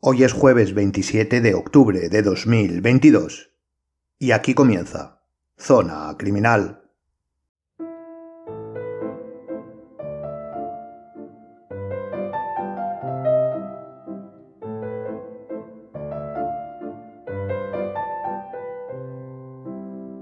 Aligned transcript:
Hoy 0.00 0.22
es 0.22 0.32
jueves 0.32 0.74
27 0.74 1.40
de 1.40 1.54
octubre 1.54 2.08
de 2.08 2.22
2022 2.22 3.50
y 4.20 4.30
aquí 4.30 4.54
comienza 4.54 5.24
Zona 5.56 6.14
Criminal. 6.16 6.82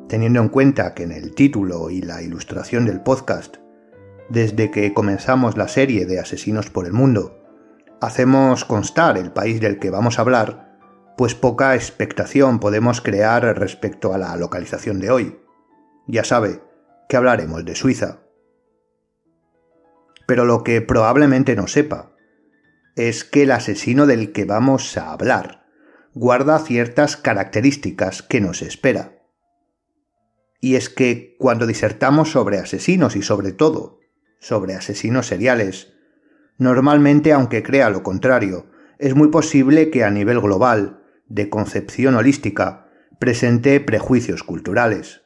Teniendo 0.09 0.41
en 0.41 0.49
cuenta 0.49 0.95
que 0.95 1.03
en 1.03 1.13
el 1.13 1.35
título 1.35 1.91
y 1.91 2.01
la 2.01 2.23
ilustración 2.23 2.87
del 2.87 3.03
podcast, 3.03 3.59
desde 4.31 4.71
que 4.71 4.95
comenzamos 4.95 5.59
la 5.59 5.69
serie 5.69 6.07
de 6.07 6.19
Asesinos 6.19 6.71
por 6.71 6.87
el 6.87 6.95
Mundo, 6.95 7.46
hacemos 8.01 8.65
constar 8.65 9.19
el 9.19 9.33
país 9.33 9.61
del 9.61 9.79
que 9.79 9.91
vamos 9.91 10.19
a 10.19 10.23
hablar, 10.23 10.79
pues 11.17 11.35
poca 11.35 11.75
expectación 11.75 12.61
podemos 12.61 13.01
crear 13.01 13.43
respecto 13.59 14.13
a 14.13 14.19
la 14.19 14.37
localización 14.37 15.01
de 15.01 15.11
hoy. 15.11 15.41
Ya 16.07 16.25
sabe 16.25 16.63
que 17.09 17.17
hablaremos 17.17 17.65
de 17.65 17.75
Suiza. 17.75 18.21
Pero 20.27 20.45
lo 20.45 20.63
que 20.63 20.81
probablemente 20.83 21.57
no 21.57 21.69
sepa 21.69 22.13
es 22.97 23.25
que 23.25 23.45
el 23.45 23.53
asesino 23.53 24.07
del 24.07 24.33
que 24.33 24.45
vamos 24.45 24.97
a 24.97 25.13
hablar 25.13 25.67
guarda 26.15 26.59
ciertas 26.59 27.17
características 27.17 28.23
que 28.23 28.41
nos 28.41 28.63
espera. 28.63 29.23
Y 30.61 30.77
es 30.77 30.89
que 30.89 31.37
cuando 31.39 31.67
disertamos 31.67 32.31
sobre 32.31 32.59
asesinos 32.59 33.17
y 33.17 33.23
sobre 33.23 33.53
todo 33.53 34.01
sobre 34.41 34.75
asesinos 34.75 35.27
seriales, 35.27 35.96
Normalmente, 36.59 37.33
aunque 37.33 37.63
crea 37.63 37.91
lo 37.91 38.03
contrario, 38.03 38.67
es 38.99 39.15
muy 39.15 39.29
posible 39.29 39.91
que 39.91 40.05
a 40.05 40.11
nivel 40.11 40.41
global, 40.41 41.03
de 41.29 41.51
concepción 41.51 42.15
holística, 42.15 42.89
presente 43.19 43.81
prejuicios 43.81 44.43
culturales. 44.43 45.23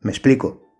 Me 0.00 0.10
explico. 0.10 0.74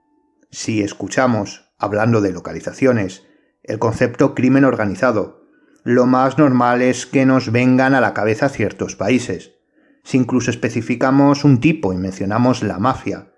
Si 0.50 0.82
escuchamos, 0.82 1.72
hablando 1.78 2.20
de 2.20 2.32
localizaciones, 2.32 3.26
el 3.62 3.78
concepto 3.78 4.34
crimen 4.34 4.64
organizado, 4.64 5.46
lo 5.84 6.06
más 6.06 6.38
normal 6.38 6.82
es 6.82 7.06
que 7.06 7.26
nos 7.26 7.50
vengan 7.50 7.94
a 7.94 8.00
la 8.00 8.14
cabeza 8.14 8.48
ciertos 8.48 8.96
países. 8.96 9.54
Si 10.04 10.16
incluso 10.16 10.50
especificamos 10.50 11.44
un 11.44 11.60
tipo 11.60 11.92
y 11.92 11.96
mencionamos 11.96 12.62
la 12.62 12.78
mafia, 12.78 13.32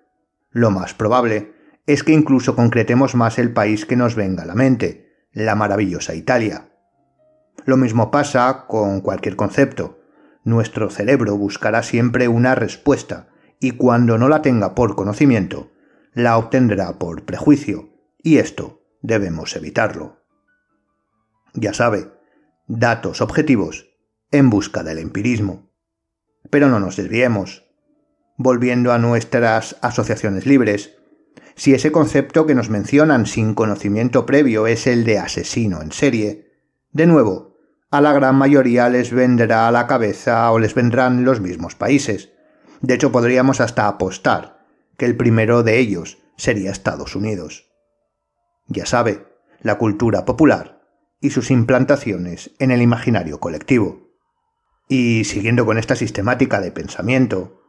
lo 0.51 0.69
más 0.69 0.93
probable 0.93 1.53
es 1.87 2.03
que 2.03 2.13
incluso 2.13 2.55
concretemos 2.55 3.15
más 3.15 3.39
el 3.39 3.51
país 3.51 3.85
que 3.85 3.95
nos 3.95 4.15
venga 4.15 4.43
a 4.43 4.45
la 4.45 4.55
mente, 4.55 5.10
la 5.31 5.55
maravillosa 5.55 6.13
Italia. 6.13 6.69
Lo 7.65 7.77
mismo 7.77 8.11
pasa 8.11 8.65
con 8.67 9.01
cualquier 9.01 9.35
concepto. 9.35 9.99
Nuestro 10.43 10.89
cerebro 10.89 11.37
buscará 11.37 11.83
siempre 11.83 12.27
una 12.27 12.55
respuesta 12.55 13.29
y 13.59 13.71
cuando 13.71 14.17
no 14.17 14.27
la 14.27 14.41
tenga 14.41 14.73
por 14.73 14.95
conocimiento, 14.95 15.71
la 16.13 16.37
obtendrá 16.37 16.97
por 16.97 17.23
prejuicio, 17.25 17.89
y 18.17 18.37
esto 18.37 18.81
debemos 19.01 19.55
evitarlo. 19.55 20.17
Ya 21.53 21.73
sabe, 21.73 22.11
datos 22.67 23.21
objetivos 23.21 23.91
en 24.31 24.49
busca 24.49 24.83
del 24.83 24.97
empirismo. 24.97 25.69
Pero 26.49 26.69
no 26.69 26.79
nos 26.79 26.97
desviemos. 26.97 27.65
Volviendo 28.37 28.91
a 28.93 28.97
nuestras 28.97 29.77
asociaciones 29.81 30.45
libres, 30.45 30.97
si 31.55 31.73
ese 31.73 31.91
concepto 31.91 32.45
que 32.45 32.55
nos 32.55 32.69
mencionan 32.69 33.25
sin 33.25 33.53
conocimiento 33.53 34.25
previo 34.25 34.67
es 34.67 34.87
el 34.87 35.03
de 35.03 35.19
asesino 35.19 35.81
en 35.81 35.91
serie, 35.91 36.51
de 36.91 37.05
nuevo, 37.05 37.57
a 37.89 38.01
la 38.01 38.13
gran 38.13 38.35
mayoría 38.35 38.89
les 38.89 39.11
vendrá 39.11 39.67
a 39.67 39.71
la 39.71 39.85
cabeza 39.85 40.51
o 40.51 40.59
les 40.59 40.73
vendrán 40.73 41.25
los 41.25 41.41
mismos 41.41 41.75
países. 41.75 42.31
De 42.81 42.93
hecho, 42.93 43.11
podríamos 43.11 43.61
hasta 43.61 43.87
apostar 43.87 44.65
que 44.97 45.05
el 45.05 45.17
primero 45.17 45.61
de 45.63 45.77
ellos 45.77 46.17
sería 46.37 46.71
Estados 46.71 47.15
Unidos. 47.15 47.69
Ya 48.67 48.85
sabe, 48.85 49.25
la 49.61 49.77
cultura 49.77 50.25
popular 50.25 50.81
y 51.19 51.29
sus 51.29 51.51
implantaciones 51.51 52.51
en 52.59 52.71
el 52.71 52.81
imaginario 52.81 53.39
colectivo. 53.39 54.09
Y 54.87 55.23
siguiendo 55.25 55.65
con 55.65 55.77
esta 55.77 55.95
sistemática 55.95 56.59
de 56.59 56.71
pensamiento, 56.71 57.60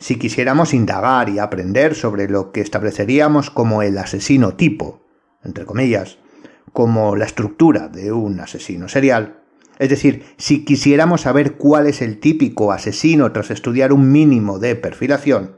si 0.00 0.16
quisiéramos 0.16 0.72
indagar 0.72 1.28
y 1.28 1.38
aprender 1.38 1.94
sobre 1.94 2.26
lo 2.26 2.52
que 2.52 2.62
estableceríamos 2.62 3.50
como 3.50 3.82
el 3.82 3.98
asesino 3.98 4.56
tipo, 4.56 5.06
entre 5.44 5.66
comillas, 5.66 6.18
como 6.72 7.16
la 7.16 7.26
estructura 7.26 7.88
de 7.88 8.10
un 8.10 8.40
asesino 8.40 8.88
serial, 8.88 9.42
es 9.78 9.90
decir, 9.90 10.24
si 10.38 10.64
quisiéramos 10.64 11.22
saber 11.22 11.56
cuál 11.56 11.86
es 11.86 12.00
el 12.02 12.18
típico 12.18 12.72
asesino 12.72 13.30
tras 13.32 13.50
estudiar 13.50 13.92
un 13.92 14.10
mínimo 14.10 14.58
de 14.58 14.74
perfilación, 14.74 15.56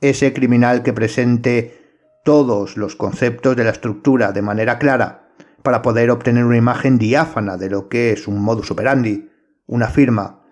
ese 0.00 0.32
criminal 0.32 0.82
que 0.82 0.92
presente 0.92 2.00
todos 2.24 2.76
los 2.76 2.96
conceptos 2.96 3.56
de 3.56 3.64
la 3.64 3.70
estructura 3.70 4.32
de 4.32 4.42
manera 4.42 4.78
clara 4.78 5.28
para 5.62 5.82
poder 5.82 6.10
obtener 6.10 6.44
una 6.44 6.56
imagen 6.56 6.98
diáfana 6.98 7.56
de 7.56 7.70
lo 7.70 7.88
que 7.88 8.12
es 8.12 8.26
un 8.26 8.40
modus 8.40 8.70
operandi, 8.70 9.30
una 9.66 9.88
firma, 9.88 10.44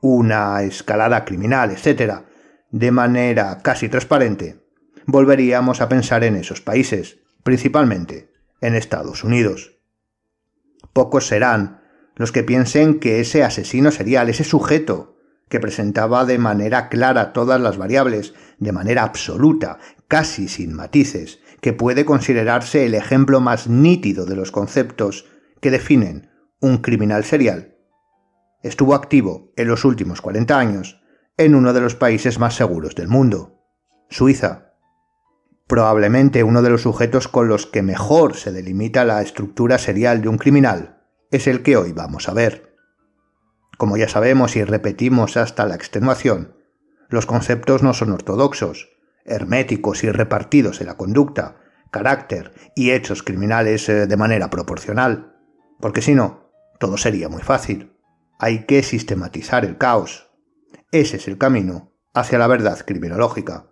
una 0.00 0.62
escalada 0.62 1.24
criminal, 1.24 1.70
etc., 1.70 2.29
de 2.70 2.90
manera 2.90 3.58
casi 3.62 3.88
transparente, 3.88 4.64
volveríamos 5.06 5.80
a 5.80 5.88
pensar 5.88 6.24
en 6.24 6.36
esos 6.36 6.60
países, 6.60 7.18
principalmente 7.42 8.32
en 8.60 8.74
Estados 8.74 9.24
Unidos. 9.24 9.78
Pocos 10.92 11.26
serán 11.26 11.82
los 12.16 12.32
que 12.32 12.42
piensen 12.42 13.00
que 13.00 13.20
ese 13.20 13.44
asesino 13.44 13.90
serial, 13.90 14.28
ese 14.28 14.44
sujeto 14.44 15.16
que 15.48 15.60
presentaba 15.60 16.24
de 16.24 16.38
manera 16.38 16.88
clara 16.88 17.32
todas 17.32 17.60
las 17.60 17.76
variables, 17.76 18.34
de 18.58 18.72
manera 18.72 19.02
absoluta, 19.02 19.78
casi 20.06 20.48
sin 20.48 20.74
matices, 20.74 21.40
que 21.60 21.72
puede 21.72 22.04
considerarse 22.04 22.86
el 22.86 22.94
ejemplo 22.94 23.40
más 23.40 23.66
nítido 23.66 24.26
de 24.26 24.36
los 24.36 24.52
conceptos 24.52 25.26
que 25.60 25.70
definen 25.70 26.30
un 26.60 26.78
criminal 26.78 27.24
serial, 27.24 27.76
estuvo 28.62 28.94
activo 28.94 29.52
en 29.56 29.68
los 29.68 29.84
últimos 29.84 30.20
40 30.20 30.58
años 30.58 30.99
en 31.40 31.54
uno 31.54 31.72
de 31.72 31.80
los 31.80 31.94
países 31.94 32.38
más 32.38 32.54
seguros 32.54 32.94
del 32.94 33.08
mundo, 33.08 33.64
Suiza. 34.10 34.74
Probablemente 35.66 36.44
uno 36.44 36.60
de 36.60 36.68
los 36.68 36.82
sujetos 36.82 37.28
con 37.28 37.48
los 37.48 37.64
que 37.64 37.80
mejor 37.80 38.36
se 38.36 38.52
delimita 38.52 39.06
la 39.06 39.22
estructura 39.22 39.78
serial 39.78 40.20
de 40.20 40.28
un 40.28 40.36
criminal 40.36 41.00
es 41.30 41.46
el 41.46 41.62
que 41.62 41.78
hoy 41.78 41.92
vamos 41.92 42.28
a 42.28 42.34
ver. 42.34 42.76
Como 43.78 43.96
ya 43.96 44.06
sabemos 44.06 44.54
y 44.54 44.64
repetimos 44.64 45.38
hasta 45.38 45.64
la 45.64 45.76
extenuación, 45.76 46.56
los 47.08 47.24
conceptos 47.24 47.82
no 47.82 47.94
son 47.94 48.12
ortodoxos, 48.12 48.90
herméticos 49.24 50.04
y 50.04 50.10
repartidos 50.10 50.82
en 50.82 50.88
la 50.88 50.98
conducta, 50.98 51.56
carácter 51.90 52.52
y 52.76 52.90
hechos 52.90 53.22
criminales 53.22 53.88
eh, 53.88 54.06
de 54.06 54.16
manera 54.18 54.50
proporcional, 54.50 55.38
porque 55.80 56.02
si 56.02 56.14
no, 56.14 56.50
todo 56.78 56.98
sería 56.98 57.30
muy 57.30 57.40
fácil. 57.40 57.96
Hay 58.38 58.66
que 58.66 58.82
sistematizar 58.82 59.64
el 59.64 59.78
caos, 59.78 60.29
ese 60.92 61.16
es 61.16 61.28
el 61.28 61.38
camino 61.38 61.92
hacia 62.14 62.38
la 62.38 62.46
verdad 62.46 62.78
criminológica. 62.84 63.66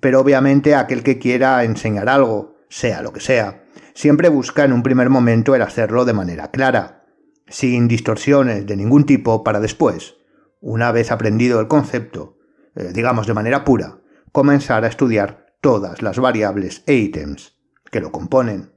Pero 0.00 0.20
obviamente 0.20 0.74
aquel 0.74 1.02
que 1.02 1.18
quiera 1.18 1.62
enseñar 1.64 2.08
algo, 2.08 2.56
sea 2.68 3.02
lo 3.02 3.12
que 3.12 3.20
sea, 3.20 3.64
siempre 3.94 4.28
busca 4.28 4.64
en 4.64 4.72
un 4.72 4.82
primer 4.82 5.10
momento 5.10 5.54
el 5.54 5.62
hacerlo 5.62 6.04
de 6.04 6.12
manera 6.12 6.50
clara, 6.50 7.04
sin 7.48 7.88
distorsiones 7.88 8.66
de 8.66 8.76
ningún 8.76 9.04
tipo 9.04 9.44
para 9.44 9.60
después, 9.60 10.16
una 10.60 10.92
vez 10.92 11.10
aprendido 11.10 11.60
el 11.60 11.68
concepto, 11.68 12.38
eh, 12.76 12.92
digamos 12.94 13.26
de 13.26 13.34
manera 13.34 13.64
pura, 13.64 13.98
comenzar 14.32 14.84
a 14.84 14.88
estudiar 14.88 15.46
todas 15.60 16.00
las 16.02 16.18
variables 16.18 16.82
e 16.86 16.94
ítems 16.94 17.58
que 17.90 18.00
lo 18.00 18.12
componen. 18.12 18.72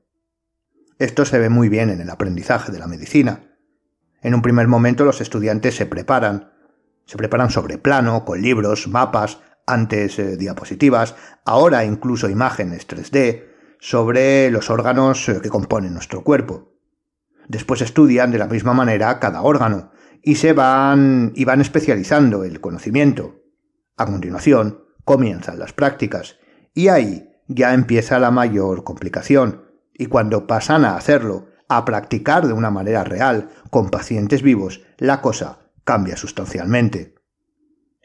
Esto 1.00 1.26
se 1.26 1.40
ve 1.40 1.50
muy 1.50 1.70
bien 1.70 1.90
en 1.90 2.02
el 2.02 2.10
aprendizaje 2.10 2.72
de 2.72 2.80
la 2.80 2.88
medicina. 2.88 3.58
En 4.22 4.34
un 4.34 4.42
primer 4.42 4.68
momento 4.68 5.06
los 5.06 5.22
estudiantes 5.22 5.76
se 5.76 5.86
preparan, 5.86 6.53
se 7.06 7.18
preparan 7.18 7.50
sobre 7.50 7.78
plano, 7.78 8.26
con 8.26 8.42
libros, 8.42 8.88
mapas, 8.88 9.40
antes 9.66 10.20
eh, 10.20 10.38
diapositivas, 10.38 11.16
ahora 11.46 11.86
incluso 11.86 12.30
imágenes 12.30 12.88
3D, 12.88 13.46
sobre 13.80 14.50
los 14.52 14.70
órganos 14.70 15.28
eh, 15.30 15.40
que 15.42 15.50
componen 15.50 15.94
nuestro 15.94 16.24
cuerpo. 16.24 16.74
Después 17.48 17.82
estudian 17.82 18.32
de 18.32 18.38
la 18.38 18.48
misma 18.48 18.74
manera 18.74 19.20
cada 19.20 19.42
órgano 19.42 19.92
y 20.22 20.36
se 20.36 20.54
van 20.54 21.34
y 21.36 21.44
van 21.44 21.62
especializando 21.62 22.44
el 22.46 22.62
conocimiento. 22.62 23.42
A 23.98 24.06
continuación, 24.06 24.86
comienzan 25.04 25.60
las 25.60 25.74
prácticas 25.74 26.38
y 26.74 26.88
ahí 26.88 27.30
ya 27.48 27.74
empieza 27.74 28.20
la 28.20 28.32
mayor 28.32 28.84
complicación. 28.84 29.66
Y 29.94 30.08
cuando 30.08 30.48
pasan 30.48 30.86
a 30.86 30.96
hacerlo, 30.96 31.48
a 31.68 31.86
practicar 31.86 32.48
de 32.48 32.54
una 32.54 32.72
manera 32.72 33.04
real, 33.04 33.50
con 33.70 33.90
pacientes 33.90 34.42
vivos, 34.42 34.82
la 34.98 35.22
cosa 35.22 35.63
cambia 35.84 36.18
sustancialmente. 36.18 37.16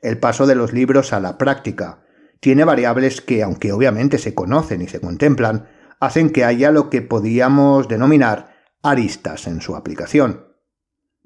El 0.01 0.19
paso 0.19 0.47
de 0.47 0.55
los 0.55 0.73
libros 0.73 1.13
a 1.13 1.21
la 1.21 1.39
práctica 1.39 2.05
tiene 2.41 2.65
variables 2.65 3.21
que, 3.21 3.43
aunque 3.43 3.73
obviamente 3.73 4.19
se 4.19 4.35
conocen 4.35 4.83
y 4.83 4.89
se 4.89 5.01
contemplan, 5.01 5.69
hacen 6.01 6.31
que 6.31 6.45
haya 6.45 6.71
lo 6.71 6.91
que 6.91 7.03
podíamos 7.03 7.89
denominar 7.89 8.55
aristas 8.83 9.47
en 9.49 9.61
su 9.61 9.75
aplicación. 9.75 10.47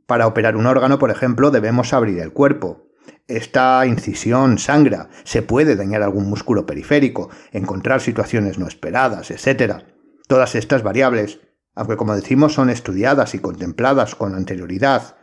Para 0.07 0.27
operar 0.27 0.57
un 0.57 0.67
órgano, 0.67 0.99
por 0.99 1.11
ejemplo, 1.11 1.51
debemos 1.51 1.93
abrir 1.93 2.19
el 2.21 2.33
cuerpo. 2.33 2.89
Esta 3.29 3.85
incisión 3.87 4.59
sangra, 4.59 5.11
se 5.25 5.43
puede 5.43 5.77
dañar 5.77 6.03
algún 6.03 6.29
músculo 6.29 6.67
periférico, 6.67 7.31
encontrar 7.53 8.01
situaciones 8.01 8.59
no 8.59 8.67
esperadas, 8.67 9.31
etc. 9.31 9.85
Todas 10.29 10.55
estas 10.55 10.83
variables, 10.83 11.41
aunque 11.75 11.97
como 11.97 12.17
decimos 12.17 12.55
son 12.55 12.71
estudiadas 12.71 13.35
y 13.35 13.39
contempladas 13.39 14.15
con 14.15 14.35
anterioridad 14.35 15.17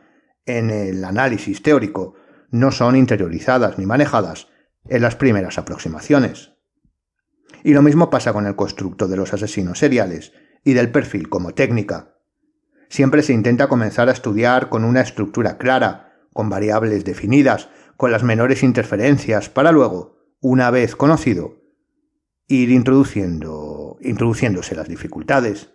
en 0.45 0.69
el 0.69 1.03
análisis 1.03 1.61
teórico, 1.61 2.15
no 2.51 2.71
son 2.71 2.95
interiorizadas 2.95 3.77
ni 3.77 3.85
manejadas 3.85 4.47
en 4.87 5.01
las 5.01 5.15
primeras 5.15 5.57
aproximaciones. 5.57 6.53
Y 7.63 7.73
lo 7.73 7.81
mismo 7.81 8.09
pasa 8.09 8.33
con 8.33 8.47
el 8.47 8.55
constructo 8.55 9.07
de 9.07 9.17
los 9.17 9.33
asesinos 9.33 9.79
seriales 9.79 10.33
y 10.63 10.73
del 10.73 10.91
perfil 10.91 11.29
como 11.29 11.53
técnica. 11.53 12.15
Siempre 12.89 13.21
se 13.21 13.33
intenta 13.33 13.67
comenzar 13.67 14.09
a 14.09 14.13
estudiar 14.13 14.69
con 14.69 14.83
una 14.83 15.01
estructura 15.01 15.57
clara, 15.57 16.13
con 16.33 16.49
variables 16.49 17.05
definidas, 17.05 17.69
con 17.97 18.11
las 18.11 18.23
menores 18.23 18.63
interferencias, 18.63 19.49
para 19.49 19.71
luego, 19.71 20.17
una 20.41 20.71
vez 20.71 20.95
conocido, 20.95 21.59
ir 22.47 22.71
introduciendo, 22.71 23.97
introduciéndose 24.01 24.75
las 24.75 24.87
dificultades. 24.87 25.69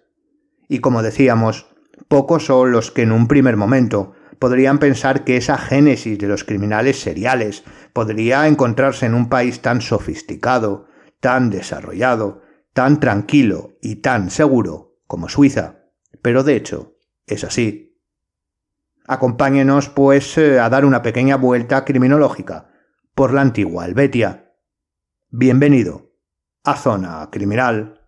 Y 0.68 0.78
como 0.78 1.02
decíamos, 1.02 1.66
pocos 2.08 2.46
son 2.46 2.72
los 2.72 2.90
que 2.90 3.02
en 3.02 3.12
un 3.12 3.28
primer 3.28 3.56
momento 3.56 4.14
podrían 4.44 4.78
pensar 4.78 5.24
que 5.24 5.38
esa 5.38 5.56
génesis 5.56 6.18
de 6.18 6.26
los 6.26 6.44
criminales 6.44 7.00
seriales 7.00 7.64
podría 7.94 8.46
encontrarse 8.46 9.06
en 9.06 9.14
un 9.14 9.30
país 9.30 9.62
tan 9.62 9.80
sofisticado, 9.80 10.86
tan 11.18 11.48
desarrollado, 11.48 12.42
tan 12.74 13.00
tranquilo 13.00 13.78
y 13.80 14.02
tan 14.02 14.28
seguro 14.28 14.98
como 15.06 15.30
Suiza. 15.30 15.86
Pero 16.20 16.44
de 16.44 16.56
hecho, 16.56 16.98
es 17.26 17.42
así. 17.42 17.98
Acompáñenos, 19.06 19.88
pues, 19.88 20.36
eh, 20.36 20.60
a 20.60 20.68
dar 20.68 20.84
una 20.84 21.00
pequeña 21.00 21.36
vuelta 21.36 21.82
criminológica 21.86 22.68
por 23.14 23.32
la 23.32 23.40
antigua 23.40 23.86
Helvetia. 23.86 24.52
Bienvenido 25.30 26.12
a 26.64 26.76
Zona 26.76 27.30
Criminal. 27.32 27.98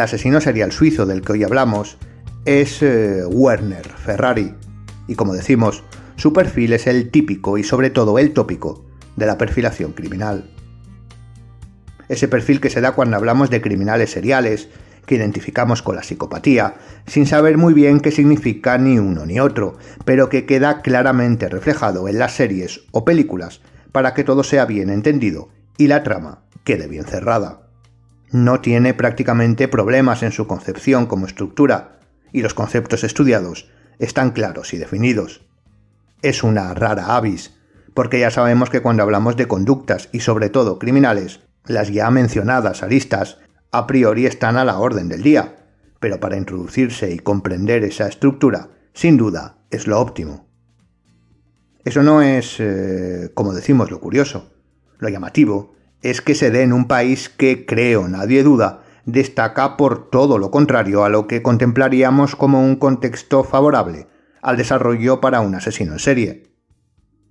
El 0.00 0.04
asesino 0.04 0.40
serial 0.40 0.72
suizo 0.72 1.04
del 1.04 1.20
que 1.20 1.32
hoy 1.32 1.44
hablamos 1.44 1.98
es 2.46 2.82
eh, 2.82 3.22
Werner 3.26 3.86
Ferrari, 3.86 4.54
y 5.06 5.14
como 5.14 5.34
decimos, 5.34 5.84
su 6.16 6.32
perfil 6.32 6.72
es 6.72 6.86
el 6.86 7.10
típico 7.10 7.58
y 7.58 7.64
sobre 7.64 7.90
todo 7.90 8.18
el 8.18 8.32
tópico 8.32 8.82
de 9.16 9.26
la 9.26 9.36
perfilación 9.36 9.92
criminal. 9.92 10.50
Ese 12.08 12.28
perfil 12.28 12.62
que 12.62 12.70
se 12.70 12.80
da 12.80 12.92
cuando 12.92 13.18
hablamos 13.18 13.50
de 13.50 13.60
criminales 13.60 14.08
seriales, 14.12 14.70
que 15.04 15.16
identificamos 15.16 15.82
con 15.82 15.96
la 15.96 16.02
psicopatía, 16.02 16.76
sin 17.06 17.26
saber 17.26 17.58
muy 17.58 17.74
bien 17.74 18.00
qué 18.00 18.10
significa 18.10 18.78
ni 18.78 18.98
uno 18.98 19.26
ni 19.26 19.38
otro, 19.38 19.76
pero 20.06 20.30
que 20.30 20.46
queda 20.46 20.80
claramente 20.80 21.46
reflejado 21.50 22.08
en 22.08 22.18
las 22.18 22.32
series 22.32 22.84
o 22.92 23.04
películas 23.04 23.60
para 23.92 24.14
que 24.14 24.24
todo 24.24 24.44
sea 24.44 24.64
bien 24.64 24.88
entendido 24.88 25.50
y 25.76 25.88
la 25.88 26.02
trama 26.02 26.44
quede 26.64 26.88
bien 26.88 27.04
cerrada 27.04 27.69
no 28.32 28.60
tiene 28.60 28.94
prácticamente 28.94 29.68
problemas 29.68 30.22
en 30.22 30.32
su 30.32 30.46
concepción 30.46 31.06
como 31.06 31.26
estructura, 31.26 31.98
y 32.32 32.42
los 32.42 32.54
conceptos 32.54 33.04
estudiados 33.04 33.70
están 33.98 34.30
claros 34.30 34.72
y 34.72 34.78
definidos. 34.78 35.46
Es 36.22 36.42
una 36.42 36.74
rara 36.74 37.16
avis, 37.16 37.56
porque 37.94 38.20
ya 38.20 38.30
sabemos 38.30 38.70
que 38.70 38.82
cuando 38.82 39.02
hablamos 39.02 39.36
de 39.36 39.48
conductas 39.48 40.08
y 40.12 40.20
sobre 40.20 40.48
todo 40.48 40.78
criminales, 40.78 41.40
las 41.66 41.90
ya 41.90 42.10
mencionadas 42.10 42.82
aristas 42.82 43.38
a 43.72 43.86
priori 43.86 44.26
están 44.26 44.56
a 44.56 44.64
la 44.64 44.78
orden 44.78 45.08
del 45.08 45.22
día, 45.22 45.56
pero 45.98 46.18
para 46.20 46.36
introducirse 46.36 47.12
y 47.12 47.18
comprender 47.18 47.84
esa 47.84 48.08
estructura, 48.08 48.68
sin 48.94 49.16
duda, 49.16 49.58
es 49.70 49.86
lo 49.86 50.00
óptimo. 50.00 50.48
Eso 51.84 52.02
no 52.02 52.22
es, 52.22 52.56
eh, 52.58 53.30
como 53.34 53.54
decimos, 53.54 53.90
lo 53.90 54.00
curioso. 54.00 54.52
Lo 54.98 55.08
llamativo 55.08 55.74
es 56.02 56.20
que 56.20 56.34
se 56.34 56.50
dé 56.50 56.62
en 56.62 56.72
un 56.72 56.86
país 56.86 57.28
que, 57.28 57.66
creo, 57.66 58.08
nadie 58.08 58.42
duda, 58.42 58.82
destaca 59.04 59.76
por 59.76 60.10
todo 60.10 60.38
lo 60.38 60.50
contrario 60.50 61.04
a 61.04 61.08
lo 61.08 61.26
que 61.26 61.42
contemplaríamos 61.42 62.36
como 62.36 62.62
un 62.64 62.76
contexto 62.76 63.44
favorable 63.44 64.06
al 64.42 64.56
desarrollo 64.56 65.20
para 65.20 65.40
un 65.40 65.54
asesino 65.54 65.92
en 65.92 65.98
serie. 65.98 66.54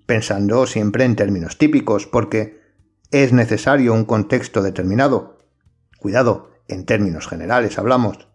Pensando 0.06 0.66
siempre 0.68 1.06
en 1.06 1.16
términos 1.16 1.58
típicos, 1.58 2.06
porque 2.06 2.60
es 3.12 3.34
necesario 3.34 3.94
un 3.94 4.06
contexto 4.06 4.62
determinado. 4.62 5.40
Cuidado, 6.00 6.52
en 6.68 6.86
términos 6.86 7.28
generales 7.28 7.78
hablamos. 7.80 8.28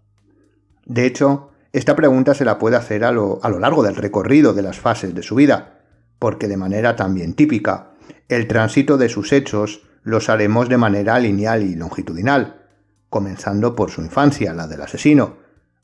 De 0.84 1.06
hecho, 1.06 1.50
esta 1.72 1.96
pregunta 1.96 2.34
se 2.34 2.44
la 2.44 2.58
puede 2.58 2.76
hacer 2.76 3.04
a 3.04 3.12
lo, 3.12 3.40
largo 3.58 3.82
del 3.82 3.96
recorrido 3.96 4.52
de 4.52 4.62
las 4.62 4.78
fases 4.78 5.14
de 5.14 5.22
su 5.22 5.34
vida, 5.34 5.80
porque 6.18 6.48
de 6.48 6.56
manera 6.56 6.96
también 6.96 7.34
típica, 7.34 7.92
el 8.28 8.46
tránsito 8.46 8.96
de 8.96 9.08
sus 9.08 9.32
hechos 9.32 9.82
los 10.04 10.28
haremos 10.28 10.68
de 10.68 10.76
manera 10.76 11.18
lineal 11.18 11.62
y 11.64 11.74
longitudinal, 11.74 12.62
comenzando 13.08 13.74
por 13.74 13.90
su 13.90 14.02
infancia, 14.02 14.52
la 14.52 14.66
del 14.66 14.82
asesino. 14.82 15.38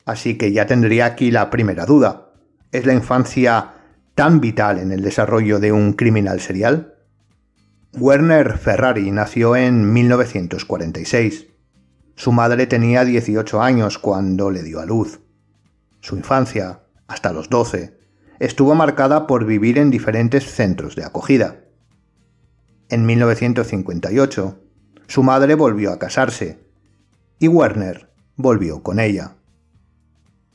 Así 0.05 0.37
que 0.37 0.51
ya 0.51 0.67
tendría 0.67 1.05
aquí 1.05 1.31
la 1.31 1.49
primera 1.49 1.85
duda. 1.85 2.29
¿Es 2.71 2.85
la 2.85 2.93
infancia 2.93 3.73
tan 4.15 4.39
vital 4.39 4.77
en 4.77 4.91
el 4.91 5.01
desarrollo 5.01 5.59
de 5.59 5.71
un 5.71 5.93
criminal 5.93 6.39
serial? 6.39 6.95
Werner 7.93 8.57
Ferrari 8.57 9.11
nació 9.11 9.55
en 9.55 9.91
1946. 9.91 11.47
Su 12.15 12.31
madre 12.31 12.67
tenía 12.67 13.03
18 13.03 13.61
años 13.61 13.97
cuando 13.97 14.51
le 14.51 14.63
dio 14.63 14.79
a 14.79 14.85
luz. 14.85 15.19
Su 15.99 16.15
infancia, 16.15 16.81
hasta 17.07 17.33
los 17.33 17.49
12, 17.49 17.97
estuvo 18.39 18.75
marcada 18.75 19.27
por 19.27 19.45
vivir 19.45 19.77
en 19.77 19.89
diferentes 19.89 20.45
centros 20.45 20.95
de 20.95 21.03
acogida. 21.05 21.60
En 22.91 23.05
1958, 23.05 24.59
su 25.07 25.23
madre 25.23 25.55
volvió 25.55 25.93
a 25.93 25.97
casarse 25.97 26.59
y 27.39 27.47
Werner 27.47 28.11
volvió 28.35 28.83
con 28.83 28.99
ella. 28.99 29.37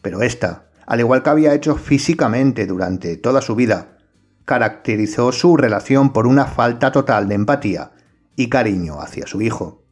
Pero 0.02 0.20
esta, 0.20 0.68
al 0.86 1.00
igual 1.00 1.22
que 1.22 1.30
había 1.30 1.54
hecho 1.54 1.76
físicamente 1.76 2.66
durante 2.66 3.16
toda 3.16 3.40
su 3.40 3.54
vida, 3.54 3.96
caracterizó 4.44 5.32
su 5.32 5.56
relación 5.56 6.12
por 6.12 6.26
una 6.26 6.44
falta 6.44 6.92
total 6.92 7.26
de 7.26 7.36
empatía 7.36 7.92
y 8.36 8.50
cariño 8.50 9.00
hacia 9.00 9.26
su 9.26 9.40
hijo. 9.40 9.86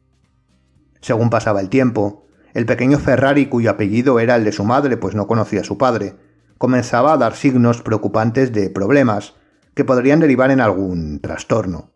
Según 1.01 1.31
pasaba 1.31 1.61
el 1.61 1.69
tiempo, 1.69 2.27
el 2.53 2.67
pequeño 2.67 2.99
Ferrari, 2.99 3.47
cuyo 3.47 3.71
apellido 3.71 4.19
era 4.19 4.35
el 4.35 4.43
de 4.43 4.51
su 4.51 4.65
madre, 4.65 4.97
pues 4.97 5.15
no 5.15 5.25
conocía 5.25 5.61
a 5.61 5.63
su 5.65 5.79
padre, 5.79 6.15
comenzaba 6.59 7.13
a 7.13 7.17
dar 7.17 7.35
signos 7.35 7.81
preocupantes 7.81 8.53
de 8.53 8.69
problemas 8.69 9.33
que 9.73 9.83
podrían 9.83 10.19
derivar 10.19 10.51
en 10.51 10.61
algún 10.61 11.21
trastorno. 11.21 11.94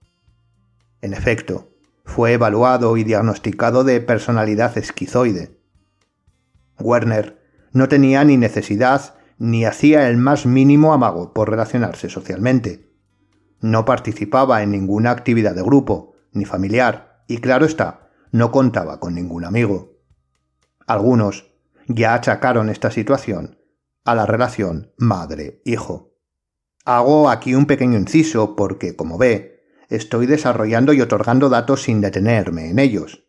En 1.02 1.14
efecto, 1.14 1.70
fue 2.04 2.34
evaluado 2.34 2.98
y 2.98 3.04
diagnosticado 3.04 3.84
de 3.84 4.02
personalidad 4.02 4.78
esquizoide. 4.78 5.60
Werner 6.80 7.40
no 7.72 7.88
tenía 7.88 8.24
ni 8.24 8.38
necesidad 8.38 9.16
ni 9.38 9.66
hacía 9.66 10.10
el 10.10 10.18
más 10.18 10.46
mínimo 10.46 10.94
amago 10.94 11.34
por 11.34 11.50
relacionarse 11.50 12.10
socialmente. 12.10 12.90
No 13.62 13.86
participaba 13.86 14.64
en 14.64 14.72
ninguna 14.72 15.12
actividad 15.12 15.56
de 15.56 15.62
grupo, 15.62 16.14
ni 16.34 16.46
familiar, 16.46 17.24
y 17.28 17.38
claro 17.38 17.66
está, 17.66 18.10
no 18.32 18.52
contaba 18.52 19.00
con 19.00 19.16
ningún 19.16 19.46
amigo. 19.46 19.98
Algunos 20.88 21.52
ya 21.88 22.14
achacaron 22.14 22.70
esta 22.70 22.92
situación 22.92 23.58
a 24.04 24.16
la 24.16 24.26
relación 24.26 24.92
madre-hijo. 24.98 26.16
Hago 26.86 27.30
aquí 27.30 27.54
un 27.54 27.66
pequeño 27.66 27.98
inciso 27.98 28.56
porque, 28.56 28.96
como 28.96 29.18
ve, 29.18 29.59
estoy 29.90 30.26
desarrollando 30.26 30.94
y 30.94 31.02
otorgando 31.02 31.50
datos 31.50 31.84
sin 31.84 32.02
detenerme 32.02 32.70
en 32.70 32.80
ellos. 32.80 33.26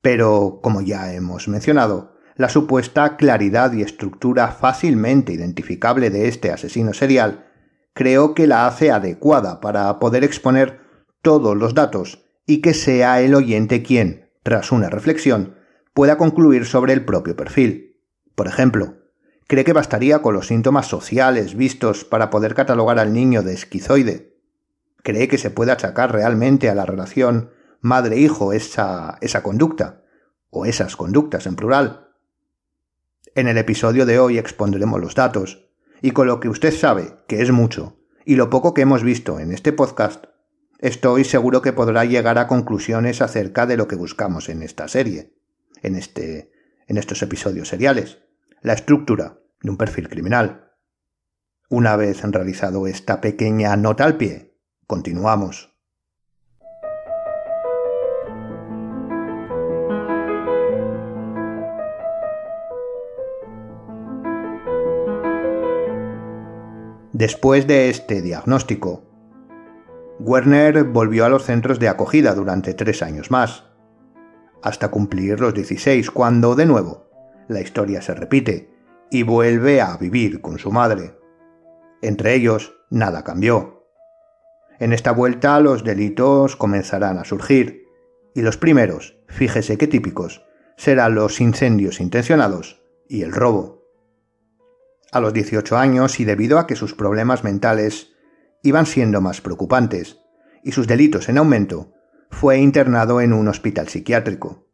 Pero, 0.00 0.60
como 0.62 0.80
ya 0.80 1.12
hemos 1.12 1.48
mencionado, 1.48 2.16
la 2.36 2.48
supuesta 2.48 3.16
claridad 3.16 3.72
y 3.72 3.82
estructura 3.82 4.48
fácilmente 4.48 5.32
identificable 5.32 6.10
de 6.10 6.28
este 6.28 6.50
asesino 6.50 6.92
serial 6.92 7.46
creo 7.94 8.34
que 8.34 8.46
la 8.46 8.66
hace 8.66 8.90
adecuada 8.90 9.60
para 9.60 9.98
poder 9.98 10.24
exponer 10.24 10.80
todos 11.20 11.56
los 11.56 11.74
datos 11.74 12.24
y 12.46 12.60
que 12.60 12.74
sea 12.74 13.20
el 13.20 13.34
oyente 13.34 13.82
quien, 13.82 14.30
tras 14.42 14.72
una 14.72 14.88
reflexión, 14.88 15.56
pueda 15.94 16.16
concluir 16.16 16.64
sobre 16.66 16.92
el 16.92 17.04
propio 17.04 17.36
perfil. 17.36 18.00
Por 18.34 18.48
ejemplo, 18.48 18.96
cree 19.46 19.64
que 19.64 19.72
bastaría 19.72 20.20
con 20.20 20.34
los 20.34 20.46
síntomas 20.46 20.86
sociales 20.86 21.54
vistos 21.54 22.04
para 22.04 22.30
poder 22.30 22.54
catalogar 22.54 22.98
al 22.98 23.12
niño 23.12 23.42
de 23.42 23.52
esquizoide. 23.52 24.31
Cree 25.02 25.28
que 25.28 25.38
se 25.38 25.50
puede 25.50 25.72
achacar 25.72 26.12
realmente 26.12 26.70
a 26.70 26.74
la 26.74 26.86
relación 26.86 27.50
madre-hijo 27.80 28.52
esa, 28.52 29.18
esa 29.20 29.42
conducta, 29.42 30.04
o 30.50 30.66
esas 30.66 30.96
conductas 30.96 31.46
en 31.46 31.56
plural. 31.56 32.08
En 33.34 33.48
el 33.48 33.58
episodio 33.58 34.06
de 34.06 34.18
hoy 34.18 34.38
expondremos 34.38 35.00
los 35.00 35.14
datos, 35.14 35.68
y 36.00 36.10
con 36.10 36.26
lo 36.26 36.40
que 36.40 36.48
usted 36.48 36.72
sabe, 36.72 37.16
que 37.26 37.42
es 37.42 37.50
mucho, 37.50 37.98
y 38.24 38.36
lo 38.36 38.50
poco 38.50 38.74
que 38.74 38.82
hemos 38.82 39.02
visto 39.02 39.40
en 39.40 39.52
este 39.52 39.72
podcast, 39.72 40.26
estoy 40.78 41.24
seguro 41.24 41.62
que 41.62 41.72
podrá 41.72 42.04
llegar 42.04 42.38
a 42.38 42.46
conclusiones 42.46 43.22
acerca 43.22 43.66
de 43.66 43.76
lo 43.76 43.88
que 43.88 43.96
buscamos 43.96 44.48
en 44.48 44.62
esta 44.62 44.88
serie, 44.88 45.34
en, 45.82 45.96
este, 45.96 46.52
en 46.86 46.98
estos 46.98 47.22
episodios 47.22 47.68
seriales, 47.68 48.18
la 48.60 48.74
estructura 48.74 49.40
de 49.62 49.70
un 49.70 49.76
perfil 49.76 50.08
criminal. 50.08 50.72
Una 51.68 51.96
vez 51.96 52.22
realizado 52.22 52.86
esta 52.86 53.20
pequeña 53.20 53.74
nota 53.76 54.04
al 54.04 54.16
pie, 54.16 54.51
continuamos. 54.92 55.74
Después 67.14 67.66
de 67.66 67.88
este 67.88 68.20
diagnóstico, 68.20 69.02
Werner 70.20 70.84
volvió 70.84 71.24
a 71.24 71.30
los 71.30 71.44
centros 71.44 71.78
de 71.78 71.88
acogida 71.88 72.34
durante 72.34 72.74
tres 72.74 73.02
años 73.02 73.30
más, 73.30 73.64
hasta 74.62 74.90
cumplir 74.90 75.40
los 75.40 75.54
16, 75.54 76.10
cuando 76.10 76.54
de 76.54 76.66
nuevo 76.66 77.08
la 77.48 77.62
historia 77.62 78.02
se 78.02 78.12
repite 78.12 78.74
y 79.10 79.22
vuelve 79.22 79.80
a 79.80 79.96
vivir 79.96 80.42
con 80.42 80.58
su 80.58 80.70
madre. 80.70 81.18
Entre 82.02 82.34
ellos, 82.34 82.74
nada 82.90 83.24
cambió. 83.24 83.81
En 84.82 84.92
esta 84.92 85.12
vuelta 85.12 85.60
los 85.60 85.84
delitos 85.84 86.56
comenzarán 86.56 87.16
a 87.16 87.24
surgir, 87.24 87.86
y 88.34 88.42
los 88.42 88.56
primeros, 88.56 89.16
fíjese 89.28 89.78
qué 89.78 89.86
típicos, 89.86 90.44
serán 90.76 91.14
los 91.14 91.40
incendios 91.40 92.00
intencionados 92.00 92.82
y 93.08 93.22
el 93.22 93.30
robo. 93.30 93.86
A 95.12 95.20
los 95.20 95.32
18 95.32 95.76
años, 95.76 96.18
y 96.18 96.24
debido 96.24 96.58
a 96.58 96.66
que 96.66 96.74
sus 96.74 96.94
problemas 96.94 97.44
mentales 97.44 98.14
iban 98.64 98.86
siendo 98.86 99.20
más 99.20 99.40
preocupantes 99.40 100.18
y 100.64 100.72
sus 100.72 100.88
delitos 100.88 101.28
en 101.28 101.38
aumento, 101.38 101.92
fue 102.32 102.58
internado 102.58 103.20
en 103.20 103.34
un 103.34 103.46
hospital 103.46 103.86
psiquiátrico. 103.86 104.66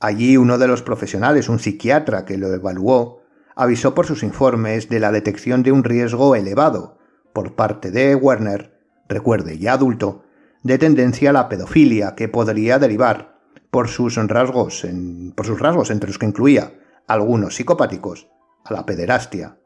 Allí 0.00 0.38
uno 0.38 0.56
de 0.56 0.66
los 0.66 0.80
profesionales, 0.80 1.50
un 1.50 1.58
psiquiatra 1.58 2.24
que 2.24 2.38
lo 2.38 2.54
evaluó, 2.54 3.20
avisó 3.54 3.94
por 3.94 4.06
sus 4.06 4.22
informes 4.22 4.88
de 4.88 4.98
la 4.98 5.12
detección 5.12 5.62
de 5.62 5.72
un 5.72 5.84
riesgo 5.84 6.36
elevado 6.36 6.96
por 7.34 7.54
parte 7.54 7.90
de 7.90 8.14
Werner, 8.14 8.79
recuerde 9.10 9.58
ya 9.58 9.74
adulto, 9.74 10.24
de 10.62 10.78
tendencia 10.78 11.30
a 11.30 11.32
la 11.34 11.48
pedofilia 11.48 12.14
que 12.14 12.28
podría 12.28 12.78
derivar 12.78 13.40
por 13.70 13.88
sus 13.88 14.16
rasgos, 14.16 14.86
por 15.34 15.46
sus 15.46 15.60
rasgos 15.60 15.90
entre 15.90 16.08
los 16.08 16.18
que 16.18 16.26
incluía 16.26 16.80
algunos 17.06 17.56
psicopáticos, 17.56 18.28
a 18.64 18.72
la 18.72 18.86
pederastia. 18.86 19.58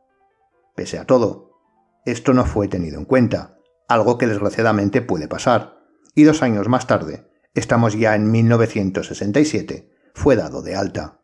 Pese 0.74 0.98
a 0.98 1.04
todo, 1.04 1.52
esto 2.04 2.32
no 2.32 2.44
fue 2.44 2.68
tenido 2.68 2.98
en 2.98 3.04
cuenta, 3.04 3.58
algo 3.88 4.18
que 4.18 4.26
desgraciadamente 4.26 5.02
puede 5.02 5.28
pasar, 5.28 5.78
y 6.14 6.24
dos 6.24 6.42
años 6.42 6.68
más 6.68 6.86
tarde, 6.86 7.30
estamos 7.54 7.94
ya 7.98 8.14
en 8.14 8.30
1967, 8.30 9.90
fue 10.14 10.36
dado 10.36 10.62
de 10.62 10.76
alta. 10.76 11.20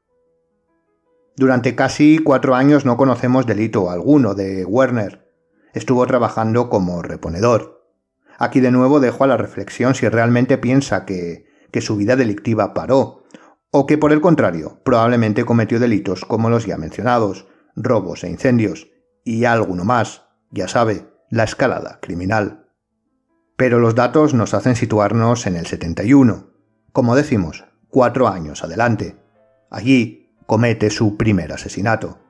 Durante 1.37 1.75
casi 1.75 2.19
cuatro 2.19 2.55
años 2.55 2.85
no 2.85 2.97
conocemos 2.97 3.47
delito 3.47 3.91
alguno 3.91 4.35
de 4.35 4.65
Werner. 4.65 5.27
Estuvo 5.73 6.07
trabajando 6.07 6.69
como 6.69 7.01
reponedor. 7.01 7.80
Aquí 8.41 8.61
de 8.61 8.71
nuevo 8.71 9.01
dejo 9.01 9.23
a 9.23 9.27
la 9.27 9.37
reflexión 9.37 9.95
si 9.95 10.09
realmente 10.09 10.57
piensa 10.57 11.05
que, 11.05 11.45
que 11.71 11.83
su 11.83 11.97
vida 11.97 12.17
delictiva 12.17 12.73
paró, 12.73 13.25
o 13.71 13.87
que 13.87 13.99
por 13.99 14.13
el 14.13 14.23
contrario 14.23 14.81
probablemente 14.83 15.45
cometió 15.45 15.79
delitos 15.79 16.25
como 16.25 16.49
los 16.49 16.65
ya 16.65 16.79
mencionados, 16.79 17.47
robos 17.77 18.25
e 18.25 18.31
incendios, 18.31 18.89
y 19.25 19.45
alguno 19.45 19.85
más, 19.85 20.23
ya 20.51 20.69
sabe, 20.69 21.07
la 21.29 21.45
escalada 21.45 21.99
criminal. 22.01 22.67
Pero 23.57 23.79
los 23.79 23.95
datos 23.95 24.33
nos 24.33 24.55
hacen 24.55 24.75
situarnos 24.75 25.47
en 25.47 25.57
el 25.57 25.67
71, 25.67 26.51
como 26.93 27.17
decimos, 27.17 27.67
cuatro 27.91 28.27
años 28.27 28.65
adelante. 28.65 29.17
Allí 29.69 30.33
comete 30.47 30.89
su 30.89 31.19
primer 31.19 31.53
asesinato. 31.53 32.21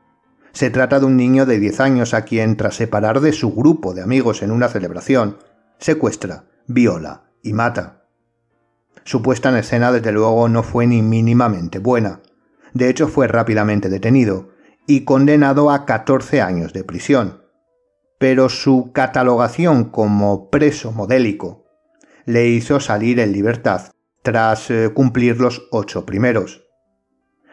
Se 0.51 0.71
trata 0.71 0.99
de 0.99 1.07
un 1.07 1.17
niño 1.17 1.47
de 1.47 1.61
10 1.61 1.79
años 1.79 2.15
a 2.15 2.23
quien, 2.23 2.57
tras 2.57 2.75
separar 2.75 3.21
de 3.21 3.33
su 3.33 3.55
grupo 3.55 3.95
de 3.95 4.03
amigos 4.03 4.43
en 4.43 4.51
una 4.51 4.67
celebración, 4.67 5.39
secuestra, 5.81 6.45
viola 6.67 7.25
y 7.43 7.53
mata. 7.53 8.05
Su 9.05 9.23
puesta 9.23 9.49
en 9.49 9.57
escena, 9.57 9.91
desde 9.91 10.13
luego, 10.13 10.49
no 10.49 10.63
fue 10.63 10.87
ni 10.87 11.03
mínimamente 11.03 11.79
buena. 11.79 12.21
De 12.75 12.89
hecho, 12.89 13.09
fue 13.09 13.27
rápidamente 13.27 13.89
detenido 13.89 14.51
y 14.87 15.05
condenado 15.05 15.71
a 15.71 15.87
14 15.87 16.41
años 16.41 16.73
de 16.73 16.85
prisión, 16.85 17.43
pero 18.19 18.49
su 18.49 18.93
catalogación 18.93 19.85
como 19.85 20.51
preso 20.51 20.93
modélico 20.93 21.67
le 22.27 22.49
hizo 22.49 22.79
salir 22.81 23.19
en 23.19 23.33
libertad 23.33 23.93
tras 24.23 24.71
eh, 24.71 24.91
cumplir 24.95 25.41
los 25.41 25.67
ocho 25.71 26.05
primeros. 26.05 26.67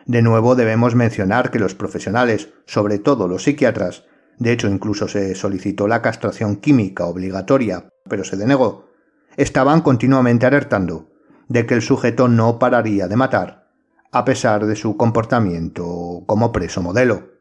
De 0.05 0.21
nuevo 0.21 0.55
debemos 0.55 0.95
mencionar 0.95 1.51
que 1.51 1.59
los 1.59 1.75
profesionales, 1.75 2.49
sobre 2.65 2.99
todo 2.99 3.27
los 3.27 3.43
psiquiatras, 3.43 4.05
de 4.37 4.51
hecho 4.51 4.67
incluso 4.67 5.07
se 5.07 5.35
solicitó 5.35 5.87
la 5.87 6.01
castración 6.01 6.57
química 6.57 7.05
obligatoria, 7.05 7.89
pero 8.09 8.23
se 8.23 8.37
denegó, 8.37 8.89
estaban 9.35 9.81
continuamente 9.81 10.45
alertando 10.45 11.09
de 11.47 11.65
que 11.65 11.73
el 11.73 11.81
sujeto 11.81 12.27
no 12.27 12.59
pararía 12.59 13.07
de 13.07 13.15
matar, 13.15 13.69
a 14.11 14.25
pesar 14.25 14.65
de 14.65 14.75
su 14.75 14.97
comportamiento 14.97 16.23
como 16.25 16.51
preso 16.51 16.81
modelo 16.81 17.37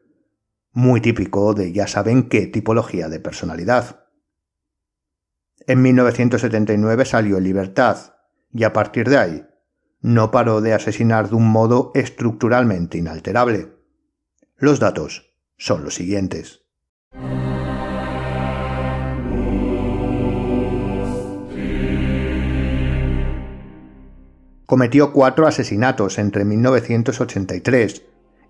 muy 0.77 1.01
típico 1.01 1.55
de 1.55 1.73
ya 1.73 1.87
saben 1.87 2.29
qué 2.29 2.45
tipología 2.45 3.09
de 3.09 3.19
personalidad. 3.19 4.05
En 5.65 5.81
1979 5.81 7.03
salió 7.03 7.39
en 7.39 7.45
libertad 7.45 8.13
y 8.53 8.63
a 8.63 8.73
partir 8.73 9.09
de 9.09 9.17
ahí 9.17 9.47
no 10.01 10.29
paró 10.29 10.61
de 10.61 10.75
asesinar 10.75 11.29
de 11.29 11.35
un 11.35 11.47
modo 11.47 11.91
estructuralmente 11.95 12.99
inalterable. 12.99 13.73
Los 14.55 14.79
datos 14.79 15.33
son 15.57 15.83
los 15.83 15.95
siguientes. 15.95 16.66
Cometió 24.67 25.11
cuatro 25.11 25.47
asesinatos 25.47 26.19
entre 26.19 26.45
1983 26.45 28.03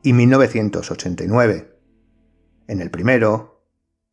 y 0.04 0.12
1989 0.12 1.78
en 2.68 2.82
el 2.82 2.92
primero, 2.92 3.64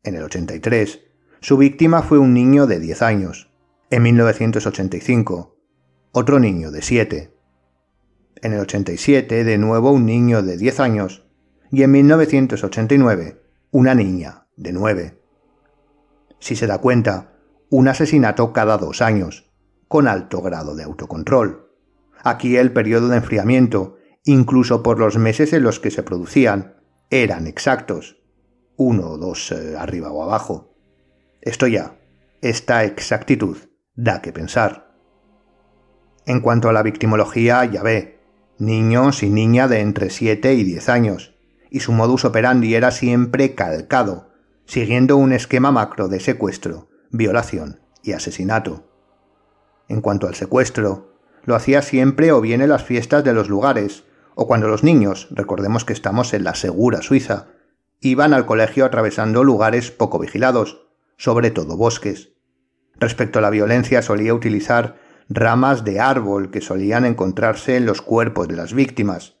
en 0.03 0.15
el 0.15 0.23
83, 0.23 1.01
su 1.41 1.57
víctima 1.57 2.01
fue 2.01 2.17
un 2.17 2.33
niño 2.33 2.67
de 2.67 2.79
10 2.79 3.01
años. 3.01 3.51
En 3.89 4.03
1985, 4.03 5.57
otro 6.13 6.39
niño 6.39 6.71
de 6.71 6.81
7. 6.81 7.37
En 8.41 8.53
el 8.53 8.61
87, 8.61 9.43
de 9.43 9.57
nuevo 9.57 9.91
un 9.91 10.05
niño 10.05 10.41
de 10.41 10.57
10 10.57 10.79
años. 10.79 11.27
Y 11.69 11.83
en 11.83 11.91
1989, 11.91 13.41
una 13.71 13.93
niña 13.93 14.47
de 14.55 14.71
9. 14.71 15.21
Si 16.39 16.55
se 16.55 16.67
da 16.67 16.77
cuenta, 16.77 17.33
un 17.69 17.89
asesinato 17.89 18.53
cada 18.53 18.77
dos 18.77 19.01
años, 19.01 19.51
con 19.89 20.07
alto 20.07 20.41
grado 20.41 20.75
de 20.75 20.83
autocontrol. 20.83 21.64
Aquí 22.27 22.57
el 22.57 22.73
periodo 22.73 23.09
de 23.09 23.17
enfriamiento, 23.17 23.97
incluso 24.23 24.81
por 24.81 24.97
los 24.97 25.15
meses 25.15 25.53
en 25.53 25.61
los 25.61 25.79
que 25.79 25.91
se 25.91 26.01
producían, 26.01 26.77
eran 27.11 27.45
exactos 27.45 28.17
uno 28.77 29.11
o 29.11 29.17
dos 29.19 29.51
eh, 29.51 29.75
arriba 29.77 30.11
o 30.11 30.23
abajo. 30.23 30.75
Esto 31.39 31.67
ya, 31.67 31.99
esta 32.41 32.83
exactitud 32.83 33.57
da 33.93 34.23
que 34.23 34.33
pensar. 34.33 34.97
En 36.25 36.41
cuanto 36.41 36.67
a 36.67 36.73
la 36.73 36.81
victimología, 36.81 37.63
ya 37.65 37.83
ve, 37.83 38.19
niños 38.57 39.21
y 39.21 39.29
niña 39.29 39.67
de 39.67 39.81
entre 39.81 40.09
7 40.09 40.55
y 40.55 40.63
10 40.63 40.89
años, 40.89 41.35
y 41.69 41.81
su 41.81 41.91
modus 41.91 42.25
operandi 42.25 42.73
era 42.73 42.89
siempre 42.89 43.53
calcado, 43.53 44.31
siguiendo 44.65 45.15
un 45.15 45.31
esquema 45.31 45.71
macro 45.71 46.07
de 46.07 46.19
secuestro, 46.19 46.89
violación 47.11 47.81
y 48.01 48.13
asesinato. 48.13 48.89
En 49.87 50.01
cuanto 50.01 50.27
al 50.27 50.33
secuestro, 50.33 51.14
lo 51.45 51.55
hacía 51.55 51.81
siempre 51.81 52.31
o 52.31 52.41
bien 52.41 52.61
en 52.61 52.69
las 52.69 52.83
fiestas 52.83 53.23
de 53.23 53.33
los 53.33 53.49
lugares, 53.49 54.03
o 54.35 54.47
cuando 54.47 54.67
los 54.67 54.83
niños, 54.83 55.27
recordemos 55.31 55.85
que 55.85 55.93
estamos 55.93 56.33
en 56.33 56.43
la 56.43 56.55
segura 56.55 57.01
Suiza, 57.01 57.47
iban 58.01 58.33
al 58.33 58.45
colegio 58.45 58.85
atravesando 58.85 59.43
lugares 59.43 59.91
poco 59.91 60.19
vigilados, 60.19 60.87
sobre 61.17 61.51
todo 61.51 61.77
bosques. 61.77 62.33
Respecto 62.97 63.39
a 63.39 63.41
la 63.41 63.49
violencia 63.49 64.01
solía 64.01 64.33
utilizar 64.33 64.97
ramas 65.29 65.83
de 65.83 65.99
árbol 65.99 66.51
que 66.51 66.61
solían 66.61 67.05
encontrarse 67.05 67.77
en 67.77 67.85
los 67.85 68.01
cuerpos 68.01 68.47
de 68.47 68.55
las 68.55 68.73
víctimas. 68.73 69.37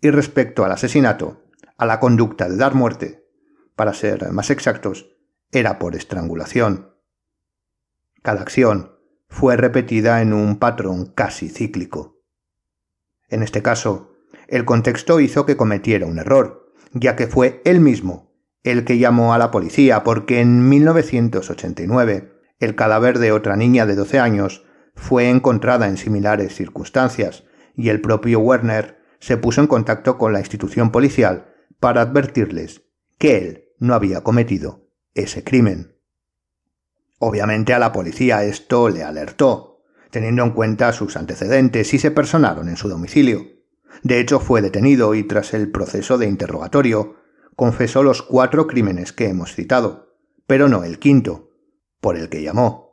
Y 0.00 0.10
respecto 0.10 0.64
al 0.64 0.72
asesinato, 0.72 1.42
a 1.76 1.86
la 1.86 2.00
conducta 2.00 2.48
de 2.48 2.56
dar 2.56 2.74
muerte, 2.74 3.26
para 3.76 3.94
ser 3.94 4.32
más 4.32 4.50
exactos, 4.50 5.10
era 5.52 5.78
por 5.78 5.94
estrangulación. 5.94 6.94
Cada 8.22 8.42
acción 8.42 8.99
fue 9.30 9.56
repetida 9.56 10.20
en 10.20 10.34
un 10.34 10.58
patrón 10.58 11.06
casi 11.06 11.48
cíclico. 11.48 12.20
En 13.28 13.42
este 13.42 13.62
caso, 13.62 14.12
el 14.48 14.64
contexto 14.64 15.20
hizo 15.20 15.46
que 15.46 15.56
cometiera 15.56 16.04
un 16.04 16.18
error, 16.18 16.74
ya 16.92 17.16
que 17.16 17.28
fue 17.28 17.62
él 17.64 17.80
mismo 17.80 18.30
el 18.62 18.84
que 18.84 18.98
llamó 18.98 19.32
a 19.32 19.38
la 19.38 19.50
policía 19.50 20.04
porque 20.04 20.40
en 20.40 20.68
1989 20.68 22.32
el 22.58 22.74
cadáver 22.74 23.18
de 23.18 23.32
otra 23.32 23.56
niña 23.56 23.86
de 23.86 23.94
12 23.94 24.18
años 24.18 24.66
fue 24.94 25.30
encontrada 25.30 25.88
en 25.88 25.96
similares 25.96 26.54
circunstancias 26.54 27.44
y 27.74 27.88
el 27.88 28.02
propio 28.02 28.40
Werner 28.40 28.98
se 29.18 29.38
puso 29.38 29.62
en 29.62 29.66
contacto 29.66 30.18
con 30.18 30.32
la 30.32 30.40
institución 30.40 30.90
policial 30.90 31.54
para 31.78 32.02
advertirles 32.02 32.82
que 33.16 33.38
él 33.38 33.64
no 33.78 33.94
había 33.94 34.22
cometido 34.22 34.88
ese 35.14 35.42
crimen. 35.42 35.96
Obviamente 37.22 37.74
a 37.74 37.78
la 37.78 37.92
policía 37.92 38.44
esto 38.44 38.88
le 38.88 39.04
alertó, 39.04 39.82
teniendo 40.10 40.42
en 40.42 40.52
cuenta 40.52 40.90
sus 40.94 41.18
antecedentes 41.18 41.92
y 41.92 41.98
se 41.98 42.10
personaron 42.10 42.70
en 42.70 42.78
su 42.78 42.88
domicilio. 42.88 43.46
De 44.02 44.20
hecho, 44.20 44.40
fue 44.40 44.62
detenido 44.62 45.14
y 45.14 45.24
tras 45.24 45.52
el 45.52 45.70
proceso 45.70 46.16
de 46.16 46.26
interrogatorio, 46.26 47.16
confesó 47.56 48.02
los 48.02 48.22
cuatro 48.22 48.66
crímenes 48.66 49.12
que 49.12 49.28
hemos 49.28 49.54
citado, 49.54 50.16
pero 50.46 50.70
no 50.70 50.82
el 50.82 50.98
quinto, 50.98 51.50
por 52.00 52.16
el 52.16 52.30
que 52.30 52.42
llamó. 52.42 52.89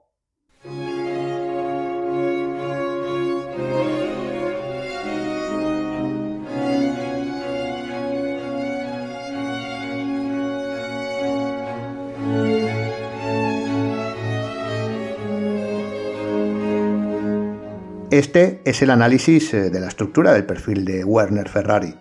Este 18.09 18.61
es 18.63 18.81
el 18.81 18.89
análisis 18.89 19.53
eh, 19.53 19.69
de 19.69 19.81
la 19.81 19.89
estructura 19.89 20.31
del 20.31 20.45
perfil 20.45 20.85
de 20.85 21.03
Werner 21.03 21.49
Ferrari. 21.49 21.93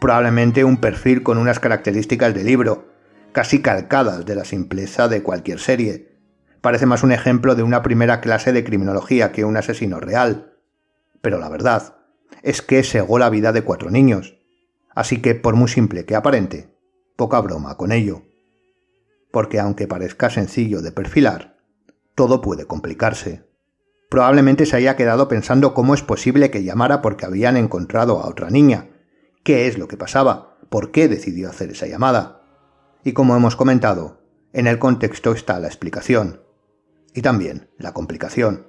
Probablemente 0.00 0.64
un 0.64 0.78
perfil 0.78 1.22
con 1.22 1.38
unas 1.38 1.60
características 1.60 2.34
de 2.34 2.42
libro, 2.42 2.88
casi 3.30 3.62
calcadas 3.62 4.26
de 4.26 4.34
la 4.34 4.44
simpleza 4.44 5.06
de 5.06 5.22
cualquier 5.22 5.60
serie. 5.60 6.18
Parece 6.60 6.86
más 6.86 7.04
un 7.04 7.12
ejemplo 7.12 7.54
de 7.54 7.62
una 7.62 7.84
primera 7.84 8.20
clase 8.20 8.52
de 8.52 8.64
criminología 8.64 9.30
que 9.30 9.44
un 9.44 9.56
asesino 9.56 10.00
real. 10.00 10.56
Pero 11.22 11.38
la 11.38 11.48
verdad 11.48 11.94
es 12.42 12.60
que 12.60 12.82
segó 12.82 13.20
la 13.20 13.30
vida 13.30 13.52
de 13.52 13.62
cuatro 13.62 13.88
niños. 13.88 14.40
Así 14.96 15.22
que, 15.22 15.36
por 15.36 15.54
muy 15.54 15.68
simple 15.68 16.06
que 16.06 16.16
aparente, 16.16 16.74
poca 17.14 17.40
broma 17.40 17.76
con 17.76 17.92
ello. 17.92 18.24
Porque 19.30 19.60
aunque 19.60 19.86
parezca 19.86 20.28
sencillo 20.28 20.82
de 20.82 20.90
perfilar, 20.90 21.56
todo 22.16 22.40
puede 22.40 22.64
complicarse. 22.64 23.45
Probablemente 24.08 24.66
se 24.66 24.76
haya 24.76 24.96
quedado 24.96 25.28
pensando 25.28 25.74
cómo 25.74 25.94
es 25.94 26.02
posible 26.02 26.50
que 26.50 26.62
llamara 26.62 27.02
porque 27.02 27.26
habían 27.26 27.56
encontrado 27.56 28.20
a 28.20 28.28
otra 28.28 28.50
niña. 28.50 28.90
¿Qué 29.42 29.66
es 29.66 29.78
lo 29.78 29.88
que 29.88 29.96
pasaba? 29.96 30.58
¿Por 30.68 30.92
qué 30.92 31.08
decidió 31.08 31.48
hacer 31.48 31.70
esa 31.70 31.86
llamada? 31.86 32.42
Y 33.04 33.12
como 33.12 33.36
hemos 33.36 33.56
comentado, 33.56 34.22
en 34.52 34.66
el 34.66 34.78
contexto 34.78 35.32
está 35.32 35.58
la 35.60 35.66
explicación. 35.66 36.42
Y 37.14 37.22
también 37.22 37.70
la 37.78 37.92
complicación. 37.92 38.68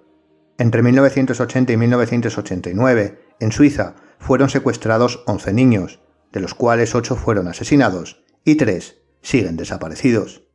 Entre 0.58 0.82
1980 0.82 1.72
y 1.74 1.78
1989, 1.78 3.20
en 3.40 3.52
Suiza, 3.52 3.96
fueron 4.20 4.50
secuestrados 4.50 5.24
11 5.28 5.54
niños, 5.54 6.02
de 6.32 6.40
los 6.40 6.56
cuales 6.56 6.96
8 6.96 7.16
fueron 7.16 7.48
asesinados 7.48 8.24
y 8.44 8.56
3 8.56 8.98
siguen 9.22 9.58
desaparecidos. 9.58 10.47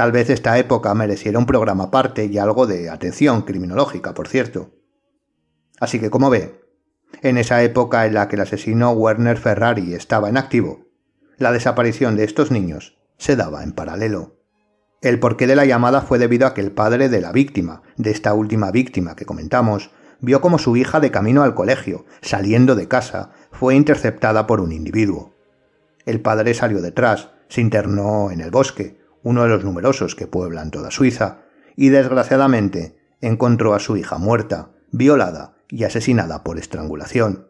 Tal 0.00 0.12
vez 0.12 0.30
esta 0.30 0.56
época 0.56 0.94
mereciera 0.94 1.38
un 1.38 1.44
programa 1.44 1.84
aparte 1.84 2.24
y 2.24 2.38
algo 2.38 2.66
de 2.66 2.88
atención 2.88 3.42
criminológica, 3.42 4.14
por 4.14 4.28
cierto. 4.28 4.70
Así 5.78 6.00
que, 6.00 6.08
como 6.08 6.30
ve, 6.30 6.58
en 7.20 7.36
esa 7.36 7.62
época 7.62 8.06
en 8.06 8.14
la 8.14 8.26
que 8.26 8.36
el 8.36 8.40
asesino 8.40 8.92
Werner 8.92 9.36
Ferrari 9.36 9.92
estaba 9.92 10.30
en 10.30 10.38
activo, 10.38 10.86
la 11.36 11.52
desaparición 11.52 12.16
de 12.16 12.24
estos 12.24 12.50
niños 12.50 12.96
se 13.18 13.36
daba 13.36 13.62
en 13.62 13.72
paralelo. 13.72 14.38
El 15.02 15.20
porqué 15.20 15.46
de 15.46 15.54
la 15.54 15.66
llamada 15.66 16.00
fue 16.00 16.18
debido 16.18 16.46
a 16.46 16.54
que 16.54 16.62
el 16.62 16.72
padre 16.72 17.10
de 17.10 17.20
la 17.20 17.32
víctima, 17.32 17.82
de 17.98 18.10
esta 18.10 18.32
última 18.32 18.70
víctima 18.70 19.16
que 19.16 19.26
comentamos, 19.26 19.90
vio 20.22 20.40
como 20.40 20.58
su 20.58 20.78
hija 20.78 21.00
de 21.00 21.10
camino 21.10 21.42
al 21.42 21.54
colegio, 21.54 22.06
saliendo 22.22 22.74
de 22.74 22.88
casa, 22.88 23.32
fue 23.52 23.74
interceptada 23.74 24.46
por 24.46 24.62
un 24.62 24.72
individuo. 24.72 25.34
El 26.06 26.22
padre 26.22 26.54
salió 26.54 26.80
detrás, 26.80 27.32
se 27.50 27.60
internó 27.60 28.30
en 28.30 28.40
el 28.40 28.50
bosque, 28.50 28.99
uno 29.22 29.42
de 29.42 29.48
los 29.48 29.64
numerosos 29.64 30.14
que 30.14 30.26
pueblan 30.26 30.70
toda 30.70 30.90
Suiza, 30.90 31.42
y 31.76 31.88
desgraciadamente 31.88 32.98
encontró 33.20 33.74
a 33.74 33.80
su 33.80 33.96
hija 33.96 34.18
muerta, 34.18 34.72
violada 34.92 35.54
y 35.68 35.84
asesinada 35.84 36.42
por 36.42 36.58
estrangulación. 36.58 37.48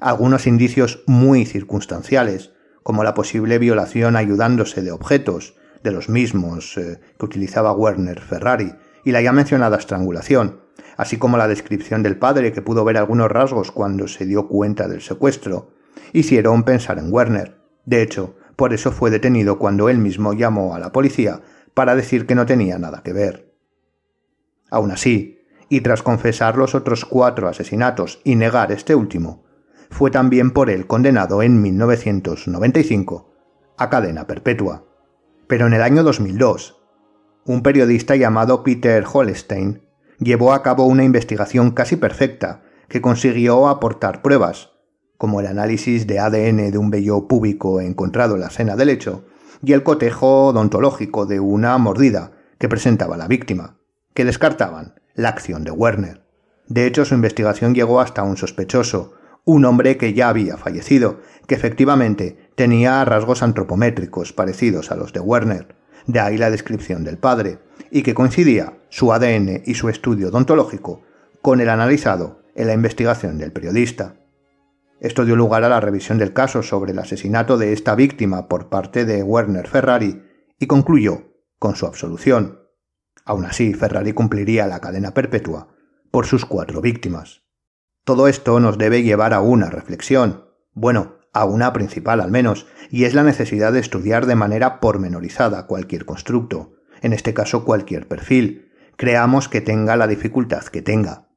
Algunos 0.00 0.46
indicios 0.46 1.02
muy 1.06 1.44
circunstanciales, 1.44 2.52
como 2.82 3.04
la 3.04 3.14
posible 3.14 3.58
violación 3.58 4.16
ayudándose 4.16 4.82
de 4.82 4.92
objetos, 4.92 5.54
de 5.82 5.92
los 5.92 6.08
mismos 6.08 6.76
eh, 6.76 7.00
que 7.18 7.24
utilizaba 7.24 7.72
Werner 7.72 8.20
Ferrari, 8.20 8.74
y 9.04 9.12
la 9.12 9.20
ya 9.20 9.32
mencionada 9.32 9.76
estrangulación, 9.76 10.60
así 10.96 11.16
como 11.16 11.36
la 11.36 11.48
descripción 11.48 12.02
del 12.02 12.18
padre 12.18 12.52
que 12.52 12.62
pudo 12.62 12.84
ver 12.84 12.96
algunos 12.96 13.30
rasgos 13.30 13.70
cuando 13.70 14.08
se 14.08 14.26
dio 14.26 14.48
cuenta 14.48 14.88
del 14.88 15.00
secuestro, 15.00 15.72
hicieron 16.12 16.62
pensar 16.62 16.98
en 16.98 17.12
Werner. 17.12 17.58
De 17.84 18.02
hecho, 18.02 18.36
por 18.62 18.72
eso 18.72 18.92
fue 18.92 19.10
detenido 19.10 19.58
cuando 19.58 19.88
él 19.88 19.98
mismo 19.98 20.34
llamó 20.34 20.76
a 20.76 20.78
la 20.78 20.92
policía 20.92 21.40
para 21.74 21.96
decir 21.96 22.26
que 22.26 22.36
no 22.36 22.46
tenía 22.46 22.78
nada 22.78 23.02
que 23.02 23.12
ver. 23.12 23.56
Aún 24.70 24.92
así, 24.92 25.40
y 25.68 25.80
tras 25.80 26.04
confesar 26.04 26.56
los 26.56 26.76
otros 26.76 27.04
cuatro 27.04 27.48
asesinatos 27.48 28.20
y 28.22 28.36
negar 28.36 28.70
este 28.70 28.94
último, 28.94 29.42
fue 29.90 30.12
también 30.12 30.52
por 30.52 30.70
él 30.70 30.86
condenado 30.86 31.42
en 31.42 31.60
1995 31.60 33.34
a 33.78 33.90
cadena 33.90 34.28
perpetua. 34.28 34.84
Pero 35.48 35.66
en 35.66 35.72
el 35.72 35.82
año 35.82 36.04
2002, 36.04 36.80
un 37.44 37.64
periodista 37.64 38.14
llamado 38.14 38.62
Peter 38.62 39.04
Holstein 39.12 39.82
llevó 40.20 40.52
a 40.52 40.62
cabo 40.62 40.86
una 40.86 41.02
investigación 41.02 41.72
casi 41.72 41.96
perfecta 41.96 42.62
que 42.88 43.00
consiguió 43.00 43.66
aportar 43.66 44.22
pruebas, 44.22 44.70
como 45.18 45.40
el 45.40 45.46
análisis 45.46 46.06
de 46.06 46.18
ADN 46.18 46.70
de 46.70 46.78
un 46.78 46.90
vello 46.90 47.28
púbico 47.28 47.80
encontrado 47.80 48.34
en 48.34 48.40
la 48.40 48.48
escena 48.48 48.76
del 48.76 48.88
hecho, 48.88 49.24
y 49.64 49.72
el 49.72 49.82
cotejo 49.82 50.48
odontológico 50.48 51.26
de 51.26 51.40
una 51.40 51.78
mordida 51.78 52.32
que 52.58 52.68
presentaba 52.68 53.16
la 53.16 53.28
víctima, 53.28 53.78
que 54.14 54.24
descartaban 54.24 54.94
la 55.14 55.28
acción 55.28 55.64
de 55.64 55.70
Werner. 55.70 56.22
De 56.68 56.86
hecho, 56.86 57.04
su 57.04 57.14
investigación 57.14 57.74
llegó 57.74 58.00
hasta 58.00 58.22
un 58.22 58.36
sospechoso, 58.36 59.14
un 59.44 59.64
hombre 59.64 59.96
que 59.96 60.14
ya 60.14 60.28
había 60.28 60.56
fallecido, 60.56 61.20
que 61.46 61.54
efectivamente 61.54 62.50
tenía 62.54 63.04
rasgos 63.04 63.42
antropométricos 63.42 64.32
parecidos 64.32 64.90
a 64.90 64.96
los 64.96 65.12
de 65.12 65.20
Werner, 65.20 65.74
de 66.06 66.20
ahí 66.20 66.38
la 66.38 66.50
descripción 66.50 67.04
del 67.04 67.18
padre, 67.18 67.58
y 67.90 68.02
que 68.02 68.14
coincidía 68.14 68.74
su 68.88 69.12
ADN 69.12 69.62
y 69.64 69.74
su 69.74 69.88
estudio 69.88 70.28
odontológico 70.28 71.02
con 71.40 71.60
el 71.60 71.68
analizado 71.68 72.42
en 72.54 72.68
la 72.68 72.74
investigación 72.74 73.38
del 73.38 73.52
periodista. 73.52 74.14
Esto 75.02 75.24
dio 75.24 75.34
lugar 75.34 75.64
a 75.64 75.68
la 75.68 75.80
revisión 75.80 76.18
del 76.18 76.32
caso 76.32 76.62
sobre 76.62 76.92
el 76.92 76.98
asesinato 77.00 77.58
de 77.58 77.72
esta 77.72 77.96
víctima 77.96 78.46
por 78.46 78.68
parte 78.68 79.04
de 79.04 79.24
Werner 79.24 79.66
Ferrari 79.66 80.22
y 80.60 80.68
concluyó 80.68 81.24
con 81.58 81.74
su 81.74 81.86
absolución. 81.86 82.60
Aún 83.24 83.44
así, 83.44 83.74
Ferrari 83.74 84.12
cumpliría 84.12 84.68
la 84.68 84.78
cadena 84.78 85.12
perpetua 85.12 85.74
por 86.12 86.26
sus 86.26 86.44
cuatro 86.44 86.80
víctimas. 86.80 87.42
Todo 88.04 88.28
esto 88.28 88.60
nos 88.60 88.78
debe 88.78 89.02
llevar 89.02 89.34
a 89.34 89.40
una 89.40 89.70
reflexión, 89.70 90.44
bueno, 90.72 91.16
a 91.32 91.46
una 91.46 91.72
principal 91.72 92.20
al 92.20 92.30
menos, 92.30 92.68
y 92.88 93.02
es 93.02 93.12
la 93.12 93.24
necesidad 93.24 93.72
de 93.72 93.80
estudiar 93.80 94.26
de 94.26 94.36
manera 94.36 94.78
pormenorizada 94.78 95.66
cualquier 95.66 96.04
constructo, 96.04 96.74
en 97.00 97.12
este 97.12 97.34
caso 97.34 97.64
cualquier 97.64 98.06
perfil, 98.06 98.70
creamos 98.96 99.48
que 99.48 99.62
tenga 99.62 99.96
la 99.96 100.06
dificultad 100.06 100.62
que 100.66 100.80
tenga 100.80 101.31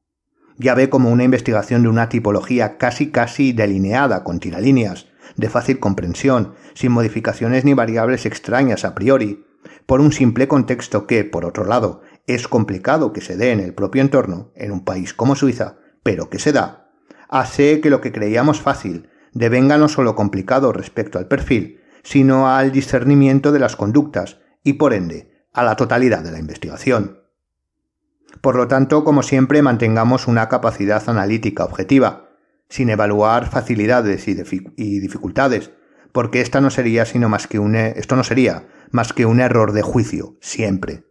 ya 0.57 0.75
ve 0.75 0.89
como 0.89 1.11
una 1.11 1.23
investigación 1.23 1.83
de 1.83 1.89
una 1.89 2.09
tipología 2.09 2.77
casi 2.77 3.11
casi 3.11 3.53
delineada 3.53 4.23
con 4.23 4.39
tiralíneas, 4.39 5.07
de 5.35 5.49
fácil 5.49 5.79
comprensión, 5.79 6.53
sin 6.73 6.91
modificaciones 6.91 7.65
ni 7.65 7.73
variables 7.73 8.25
extrañas 8.25 8.85
a 8.85 8.95
priori, 8.95 9.45
por 9.85 10.01
un 10.01 10.11
simple 10.11 10.47
contexto 10.47 11.07
que, 11.07 11.23
por 11.23 11.45
otro 11.45 11.65
lado, 11.65 12.01
es 12.27 12.47
complicado 12.47 13.13
que 13.13 13.21
se 13.21 13.37
dé 13.37 13.51
en 13.51 13.59
el 13.59 13.73
propio 13.73 14.01
entorno, 14.01 14.51
en 14.55 14.71
un 14.71 14.83
país 14.83 15.13
como 15.13 15.35
Suiza, 15.35 15.77
pero 16.03 16.29
que 16.29 16.39
se 16.39 16.51
da, 16.51 16.91
hace 17.29 17.81
que 17.81 17.89
lo 17.89 18.01
que 18.01 18.11
creíamos 18.11 18.61
fácil 18.61 19.09
devenga 19.33 19.77
no 19.77 19.89
solo 19.89 20.15
complicado 20.15 20.71
respecto 20.71 21.19
al 21.19 21.27
perfil, 21.27 21.81
sino 22.03 22.49
al 22.49 22.71
discernimiento 22.71 23.51
de 23.51 23.59
las 23.59 23.75
conductas 23.75 24.39
y, 24.63 24.73
por 24.73 24.93
ende, 24.93 25.47
a 25.53 25.63
la 25.63 25.75
totalidad 25.75 26.23
de 26.23 26.31
la 26.31 26.39
investigación. 26.39 27.24
Por 28.45 28.57
lo 28.57 28.67
tanto, 28.67 29.03
como 29.03 29.23
siempre, 29.23 29.63
mantengamos 29.63 30.27
una 30.27 30.49
capacidad 30.49 31.01
analítica 31.09 31.65
objetiva, 31.65 32.29
sin 32.69 32.91
evaluar 32.91 33.49
facilidades 33.49 34.27
y, 34.27 34.99
dificultades, 34.99 35.71
porque 36.11 36.41
esta 36.41 36.61
no 36.61 36.69
sería 36.69 37.05
sino 37.05 37.27
más 37.27 37.47
que 37.47 37.57
un, 37.57 37.73
e, 37.73 37.97
esto 37.97 38.15
no 38.15 38.23
sería 38.23 38.67
más 38.91 39.13
que 39.13 39.25
un 39.25 39.39
error 39.39 39.71
de 39.71 39.81
juicio, 39.81 40.37
siempre. 40.41 41.05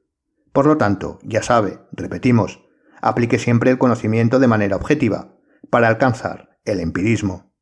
Por 0.52 0.66
lo 0.66 0.76
tanto, 0.76 1.18
ya 1.24 1.42
sabe, 1.42 1.80
repetimos, 1.90 2.68
aplique 3.02 3.40
siempre 3.40 3.72
el 3.72 3.78
conocimiento 3.78 4.38
de 4.38 4.46
manera 4.46 4.76
objetiva, 4.76 5.34
para 5.70 5.88
alcanzar 5.88 6.60
el 6.64 6.78
empirismo. 6.78 7.52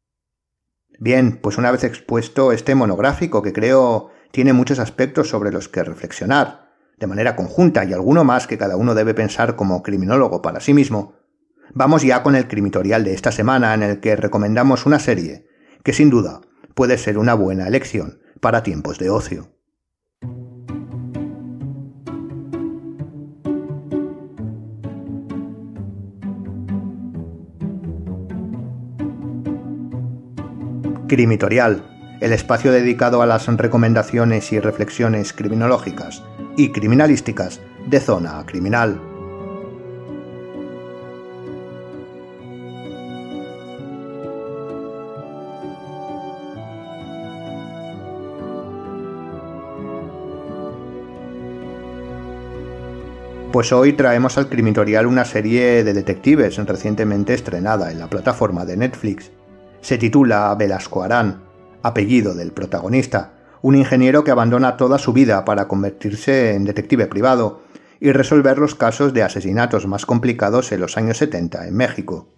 Bien, 0.99 1.39
pues 1.41 1.57
una 1.57 1.71
vez 1.71 1.85
expuesto 1.85 2.53
este 2.53 2.75
monográfico 2.75 3.41
que 3.41 3.55
creo 3.55 4.11
tiene 4.33 4.53
muchos 4.53 4.79
aspectos 4.79 5.31
sobre 5.31 5.51
los 5.51 5.71
que 5.71 5.83
reflexionar, 5.83 6.62
de 7.03 7.09
manera 7.09 7.35
conjunta 7.35 7.85
y 7.85 7.93
alguno 7.93 8.23
más 8.23 8.47
que 8.47 8.57
cada 8.57 8.77
uno 8.77 8.95
debe 8.95 9.13
pensar 9.13 9.57
como 9.57 9.83
criminólogo 9.83 10.41
para 10.41 10.61
sí 10.61 10.73
mismo, 10.73 11.15
vamos 11.75 12.03
ya 12.03 12.23
con 12.23 12.37
el 12.37 12.47
crimitorial 12.47 13.03
de 13.03 13.13
esta 13.13 13.33
semana 13.33 13.75
en 13.75 13.83
el 13.83 13.99
que 13.99 14.15
recomendamos 14.15 14.87
una 14.87 15.01
serie 15.01 15.49
que 15.83 15.93
sin 15.93 16.11
duda 16.11 16.43
puede 16.77 16.97
ser 16.99 17.19
una 17.19 17.35
buena 17.35 17.67
elección 17.67 18.21
para 18.41 18.63
tiempos 18.63 19.01
de 19.01 19.11
ocio. 19.11 19.49
Crimitorial, 31.09 32.19
el 32.21 32.33
espacio 32.33 32.71
dedicado 32.71 33.23
a 33.23 33.27
las 33.27 33.49
recomendaciones 33.49 34.53
y 34.53 34.61
reflexiones 34.61 35.33
criminológicas 35.33 36.23
y 36.57 36.71
criminalísticas 36.71 37.61
de 37.87 38.01
zona 38.01 38.45
criminal. 38.47 39.01
Pues 53.53 53.71
hoy 53.71 53.93
traemos 53.93 54.39
al 54.39 54.49
Crimitorial 54.49 55.07
una 55.07 55.27
serie 55.27 55.85
de 55.85 55.93
detectives 55.93 56.57
recientemente 56.57 57.35
estrenada 57.35 57.93
en 57.93 57.99
la 57.99 58.09
plataforma 58.09 58.65
de 58.65 58.79
Netflix. 58.79 59.31
Se 59.83 59.99
titula 59.99 60.55
Velasco 60.55 61.03
Arán, 61.03 61.43
apellido 61.83 62.35
del 62.35 62.53
protagonista, 62.53 63.35
un 63.63 63.77
ingeniero 63.77 64.25
que 64.25 64.33
abandona 64.33 64.77
toda 64.77 64.99
su 64.99 65.13
vida 65.13 65.45
para 65.45 65.69
convertirse 65.69 66.55
en 66.55 66.65
detective 66.65 67.07
privado 67.07 67.63
y 68.01 68.11
resolver 68.11 68.59
los 68.59 68.75
casos 68.75 69.15
de 69.15 69.23
asesinatos 69.23 69.87
más 69.87 70.05
complicados 70.05 70.73
en 70.73 70.81
los 70.81 70.97
años 70.97 71.19
70 71.19 71.69
en 71.69 71.77
México. 71.77 72.29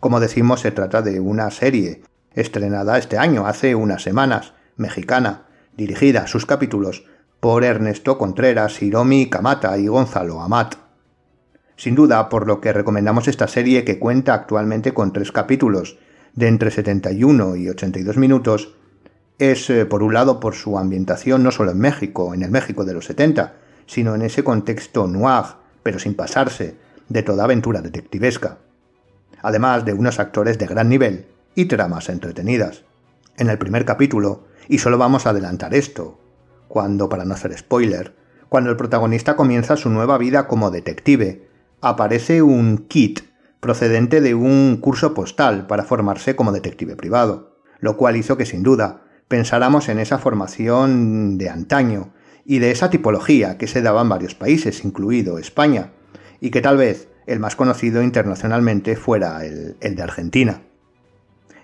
Como 0.00 0.20
decimos, 0.20 0.60
se 0.60 0.70
trata 0.70 1.00
de 1.00 1.18
una 1.20 1.50
serie, 1.50 2.02
estrenada 2.34 2.98
este 2.98 3.16
año, 3.16 3.46
hace 3.46 3.74
unas 3.74 4.02
semanas, 4.02 4.52
mexicana, 4.76 5.46
dirigida 5.76 6.26
sus 6.26 6.44
capítulos 6.44 7.04
por 7.40 7.64
Ernesto 7.64 8.18
Contreras, 8.18 8.82
Hiromi 8.82 9.30
Kamata 9.30 9.78
y 9.78 9.86
Gonzalo 9.86 10.42
Amat. 10.42 10.74
Sin 11.76 11.94
duda, 11.94 12.28
por 12.28 12.46
lo 12.46 12.60
que 12.60 12.72
recomendamos 12.72 13.28
esta 13.28 13.48
serie 13.48 13.84
que 13.84 13.98
cuenta 13.98 14.34
actualmente 14.34 14.92
con 14.92 15.12
tres 15.12 15.32
capítulos, 15.32 15.98
de 16.34 16.48
entre 16.48 16.70
71 16.70 17.56
y 17.56 17.68
82 17.70 18.16
minutos, 18.18 18.74
es, 19.38 19.70
eh, 19.70 19.86
por 19.86 20.02
un 20.02 20.14
lado, 20.14 20.40
por 20.40 20.54
su 20.54 20.78
ambientación 20.78 21.42
no 21.42 21.50
solo 21.50 21.70
en 21.70 21.78
México, 21.78 22.34
en 22.34 22.42
el 22.42 22.50
México 22.50 22.84
de 22.84 22.94
los 22.94 23.06
70, 23.06 23.54
sino 23.86 24.14
en 24.14 24.22
ese 24.22 24.44
contexto 24.44 25.06
noir, 25.06 25.44
pero 25.82 25.98
sin 25.98 26.14
pasarse, 26.14 26.76
de 27.08 27.22
toda 27.22 27.44
aventura 27.44 27.80
detectivesca. 27.80 28.58
Además 29.40 29.84
de 29.84 29.92
unos 29.92 30.18
actores 30.18 30.58
de 30.58 30.66
gran 30.66 30.88
nivel 30.88 31.26
y 31.54 31.66
tramas 31.66 32.08
entretenidas. 32.08 32.82
En 33.36 33.48
el 33.48 33.58
primer 33.58 33.84
capítulo, 33.84 34.44
y 34.68 34.78
solo 34.78 34.98
vamos 34.98 35.26
a 35.26 35.30
adelantar 35.30 35.74
esto, 35.74 36.18
cuando, 36.66 37.08
para 37.08 37.24
no 37.24 37.34
hacer 37.34 37.56
spoiler, 37.56 38.14
cuando 38.48 38.70
el 38.70 38.76
protagonista 38.76 39.36
comienza 39.36 39.76
su 39.76 39.88
nueva 39.88 40.18
vida 40.18 40.48
como 40.48 40.70
detective, 40.70 41.48
aparece 41.80 42.42
un 42.42 42.86
kit 42.88 43.20
procedente 43.60 44.20
de 44.20 44.34
un 44.34 44.78
curso 44.80 45.14
postal 45.14 45.66
para 45.66 45.84
formarse 45.84 46.36
como 46.36 46.52
detective 46.52 46.96
privado, 46.96 47.56
lo 47.80 47.96
cual 47.96 48.16
hizo 48.16 48.36
que 48.36 48.46
sin 48.46 48.62
duda 48.62 49.02
pensáramos 49.28 49.88
en 49.88 49.98
esa 49.98 50.18
formación 50.18 51.38
de 51.38 51.48
antaño 51.48 52.12
y 52.44 52.58
de 52.58 52.70
esa 52.70 52.90
tipología 52.90 53.58
que 53.58 53.66
se 53.66 53.82
daba 53.82 54.02
en 54.02 54.08
varios 54.08 54.34
países, 54.34 54.84
incluido 54.84 55.38
España, 55.38 55.92
y 56.40 56.50
que 56.50 56.62
tal 56.62 56.78
vez 56.78 57.08
el 57.26 57.40
más 57.40 57.56
conocido 57.56 58.02
internacionalmente 58.02 58.96
fuera 58.96 59.44
el, 59.44 59.76
el 59.80 59.94
de 59.94 60.02
Argentina. 60.02 60.62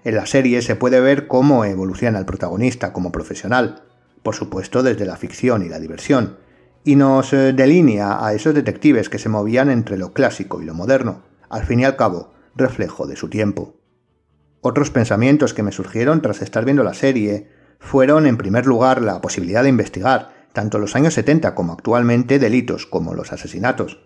En 0.05 0.15
la 0.15 0.27
serie 0.27 0.61
se 0.61 0.77
puede 0.77 1.01
ver 1.01 1.27
cómo 1.27 1.65
evoluciona 1.65 2.19
el 2.19 2.27
protagonista 2.27 2.93
como 2.93 3.11
profesional, 3.11 3.85
por 4.23 4.35
supuesto 4.35 4.83
desde 4.83 5.07
la 5.07 5.17
ficción 5.17 5.65
y 5.65 5.71
la 5.71 5.81
diversión, 5.81 6.37
y 6.85 6.97
nos 6.97 7.33
eh, 7.33 7.53
delinea 7.55 8.25
a 8.25 8.35
esos 8.35 8.55
detectives 8.55 9.09
que 9.09 9.19
se 9.19 9.31
movían 9.31 9.71
entre 9.71 9.97
lo 9.97 10.13
clásico 10.13 10.61
y 10.61 10.67
lo 10.67 10.75
moderno, 10.75 11.23
al 11.49 11.65
fin 11.65 11.81
y 11.81 11.85
al 11.85 11.97
cabo, 11.97 12.35
reflejo 12.55 13.07
de 13.07 13.17
su 13.17 13.29
tiempo. 13.29 13.75
Otros 14.67 14.91
pensamientos 14.91 15.53
que 15.53 15.63
me 15.63 15.73
surgieron 15.73 16.23
tras 16.23 16.41
estar 16.41 16.65
viendo 16.65 16.85
la 16.85 16.95
serie 16.95 17.51
fueron, 17.81 18.27
en 18.27 18.39
primer 18.39 18.65
lugar, 18.65 19.03
la 19.03 19.21
posibilidad 19.21 19.63
de 19.63 19.69
investigar, 19.69 20.31
tanto 20.55 20.79
los 20.79 20.97
años 20.97 21.13
70 21.13 21.55
como 21.55 21.75
actualmente, 21.75 22.39
delitos 22.39 22.87
como 22.87 23.13
los 23.13 23.31
asesinatos. 23.31 24.01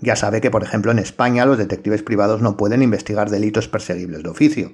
Ya 0.00 0.16
sabe 0.16 0.40
que, 0.40 0.50
por 0.50 0.64
ejemplo, 0.64 0.90
en 0.90 0.98
España 0.98 1.46
los 1.46 1.56
detectives 1.56 2.02
privados 2.02 2.42
no 2.42 2.56
pueden 2.56 2.82
investigar 2.82 3.30
delitos 3.30 3.68
perseguibles 3.68 4.24
de 4.24 4.28
oficio. 4.28 4.72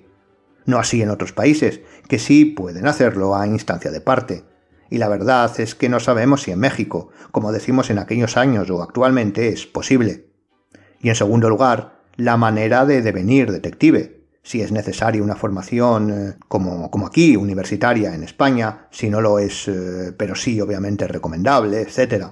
No 0.65 0.79
así 0.79 1.03
en 1.03 1.11
otros 1.11 1.35
países, 1.35 1.83
que 2.09 2.19
sí 2.19 2.47
pueden 2.47 2.87
hacerlo 2.87 3.37
a 3.37 3.47
instancia 3.47 3.91
de 3.91 4.01
parte, 4.01 4.45
y 4.89 4.97
la 4.97 5.09
verdad 5.09 5.53
es 5.61 5.75
que 5.75 5.91
no 5.91 6.01
sabemos 6.01 6.45
si 6.45 6.53
en 6.53 6.61
México, 6.61 7.11
como 7.33 7.53
decimos 7.53 7.91
en 7.91 7.99
aquellos 7.99 8.39
años 8.39 8.71
o 8.71 8.83
actualmente, 8.83 9.49
es 9.49 9.67
posible. 9.67 10.31
Y 11.03 11.11
en 11.11 11.17
segundo 11.17 11.51
lugar, 11.51 12.01
la 12.17 12.39
manera 12.39 12.87
de 12.87 13.03
devenir 13.03 13.53
detective, 13.53 14.18
si 14.43 14.63
es 14.63 14.73
necesaria 14.73 15.23
una 15.23 15.37
formación 15.37 16.11
eh, 16.11 16.35
como, 16.49 16.91
como, 16.91 17.07
aquí, 17.07 17.37
universitaria 17.37 18.15
en 18.15 18.23
España, 18.23 18.87
si 18.91 19.11
no 19.11 19.21
lo 19.21 19.39
es, 19.39 19.69
eh, 19.69 20.13
pero 20.17 20.35
sí 20.35 20.61
obviamente 20.61 21.07
recomendable, 21.07 21.83
etc. 21.83 22.27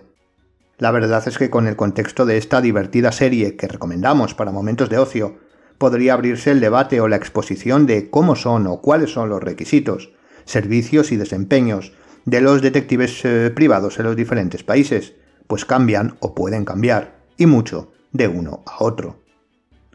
La 0.79 0.91
verdad 0.91 1.27
es 1.27 1.39
que 1.39 1.51
con 1.51 1.67
el 1.67 1.77
contexto 1.77 2.27
de 2.27 2.39
esta 2.39 2.61
divertida 2.61 3.13
serie 3.13 3.57
que 3.57 3.69
recomendamos 3.69 4.35
para 4.35 4.53
momentos 4.53 4.89
de 4.89 4.99
ocio, 4.99 5.39
podría 5.79 6.15
abrirse 6.15 6.51
el 6.51 6.61
debate 6.61 7.01
o 7.01 7.09
la 7.09 7.17
exposición 7.17 7.87
de 7.87 8.11
cómo 8.11 8.37
son 8.37 8.67
o 8.67 8.81
cuáles 8.81 9.13
son 9.13 9.29
los 9.29 9.43
requisitos, 9.43 10.13
servicios 10.45 11.13
y 11.13 11.17
desempeños 11.17 11.93
de 12.25 12.41
los 12.41 12.63
detectives 12.63 13.25
eh, 13.25 13.51
privados 13.55 13.99
en 13.99 14.05
los 14.05 14.17
diferentes 14.17 14.65
países, 14.65 15.15
pues 15.47 15.65
cambian 15.65 16.17
o 16.21 16.35
pueden 16.35 16.65
cambiar, 16.65 17.21
y 17.37 17.47
mucho, 17.47 17.93
de 18.13 18.29
uno 18.29 18.63
a 18.67 18.83
otro. 18.83 19.23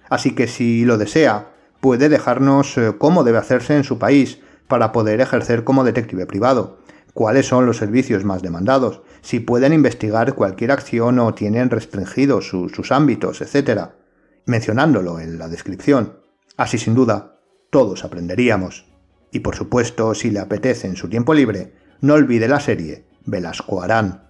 Así 0.09 0.35
que 0.35 0.47
si 0.47 0.85
lo 0.85 0.97
desea, 0.97 1.51
puede 1.81 2.07
dejarnos 2.07 2.77
eh, 2.77 2.93
cómo 2.97 3.25
debe 3.25 3.39
hacerse 3.39 3.75
en 3.75 3.83
su 3.83 3.99
país 3.99 4.39
para 4.67 4.93
poder 4.93 5.19
ejercer 5.19 5.65
como 5.65 5.83
detective 5.83 6.25
privado, 6.25 6.79
cuáles 7.13 7.47
son 7.47 7.65
los 7.65 7.77
servicios 7.77 8.23
más 8.23 8.41
demandados, 8.41 9.01
si 9.21 9.41
pueden 9.41 9.73
investigar 9.73 10.33
cualquier 10.33 10.71
acción 10.71 11.19
o 11.19 11.33
tienen 11.33 11.69
restringidos 11.69 12.47
sus 12.47 12.91
ámbitos, 12.91 13.41
etc., 13.41 13.89
mencionándolo 14.45 15.19
en 15.19 15.37
la 15.37 15.49
descripción. 15.49 16.19
Así 16.55 16.77
sin 16.77 16.95
duda, 16.95 17.39
todos 17.69 18.05
aprenderíamos. 18.05 18.85
Y 19.31 19.39
por 19.39 19.55
supuesto, 19.55 20.13
si 20.13 20.29
le 20.31 20.39
apetece 20.39 20.87
en 20.87 20.95
su 20.95 21.09
tiempo 21.09 21.33
libre, 21.33 21.73
no 22.01 22.13
olvide 22.13 22.47
la 22.47 22.59
serie 22.59 23.05
Velasco 23.25 23.81
Arán. 23.81 24.29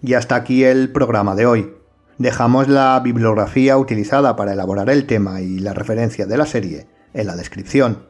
Y 0.00 0.14
hasta 0.14 0.36
aquí 0.36 0.64
el 0.64 0.92
programa 0.92 1.34
de 1.34 1.46
hoy. 1.46 1.77
Dejamos 2.18 2.66
la 2.66 2.98
bibliografía 2.98 3.78
utilizada 3.78 4.34
para 4.34 4.52
elaborar 4.52 4.90
el 4.90 5.06
tema 5.06 5.40
y 5.40 5.60
la 5.60 5.72
referencia 5.72 6.26
de 6.26 6.36
la 6.36 6.46
serie 6.46 6.88
en 7.14 7.28
la 7.28 7.36
descripción. 7.36 8.08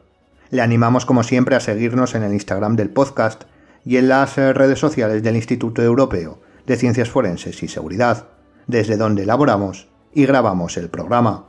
Le 0.49 0.63
animamos 0.63 1.05
como 1.05 1.21
siempre 1.21 1.55
a 1.55 1.59
seguirnos 1.59 2.15
en 2.15 2.23
el 2.23 2.33
Instagram 2.33 2.75
del 2.75 2.89
podcast 2.89 3.43
y 3.85 3.97
en 3.97 4.09
las 4.09 4.35
redes 4.35 4.79
sociales 4.79 5.21
del 5.21 5.35
Instituto 5.35 5.83
Europeo 5.83 6.41
de 6.65 6.75
Ciencias 6.75 7.09
Forenses 7.09 7.61
y 7.61 7.67
Seguridad, 7.67 8.29
desde 8.65 8.97
donde 8.97 9.23
elaboramos 9.23 9.89
y 10.11 10.25
grabamos 10.25 10.77
el 10.77 10.89
programa. 10.89 11.45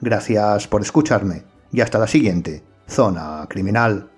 Gracias 0.00 0.68
por 0.68 0.82
escucharme 0.82 1.42
y 1.72 1.80
hasta 1.80 1.98
la 1.98 2.06
siguiente 2.06 2.62
Zona 2.86 3.44
Criminal. 3.48 4.08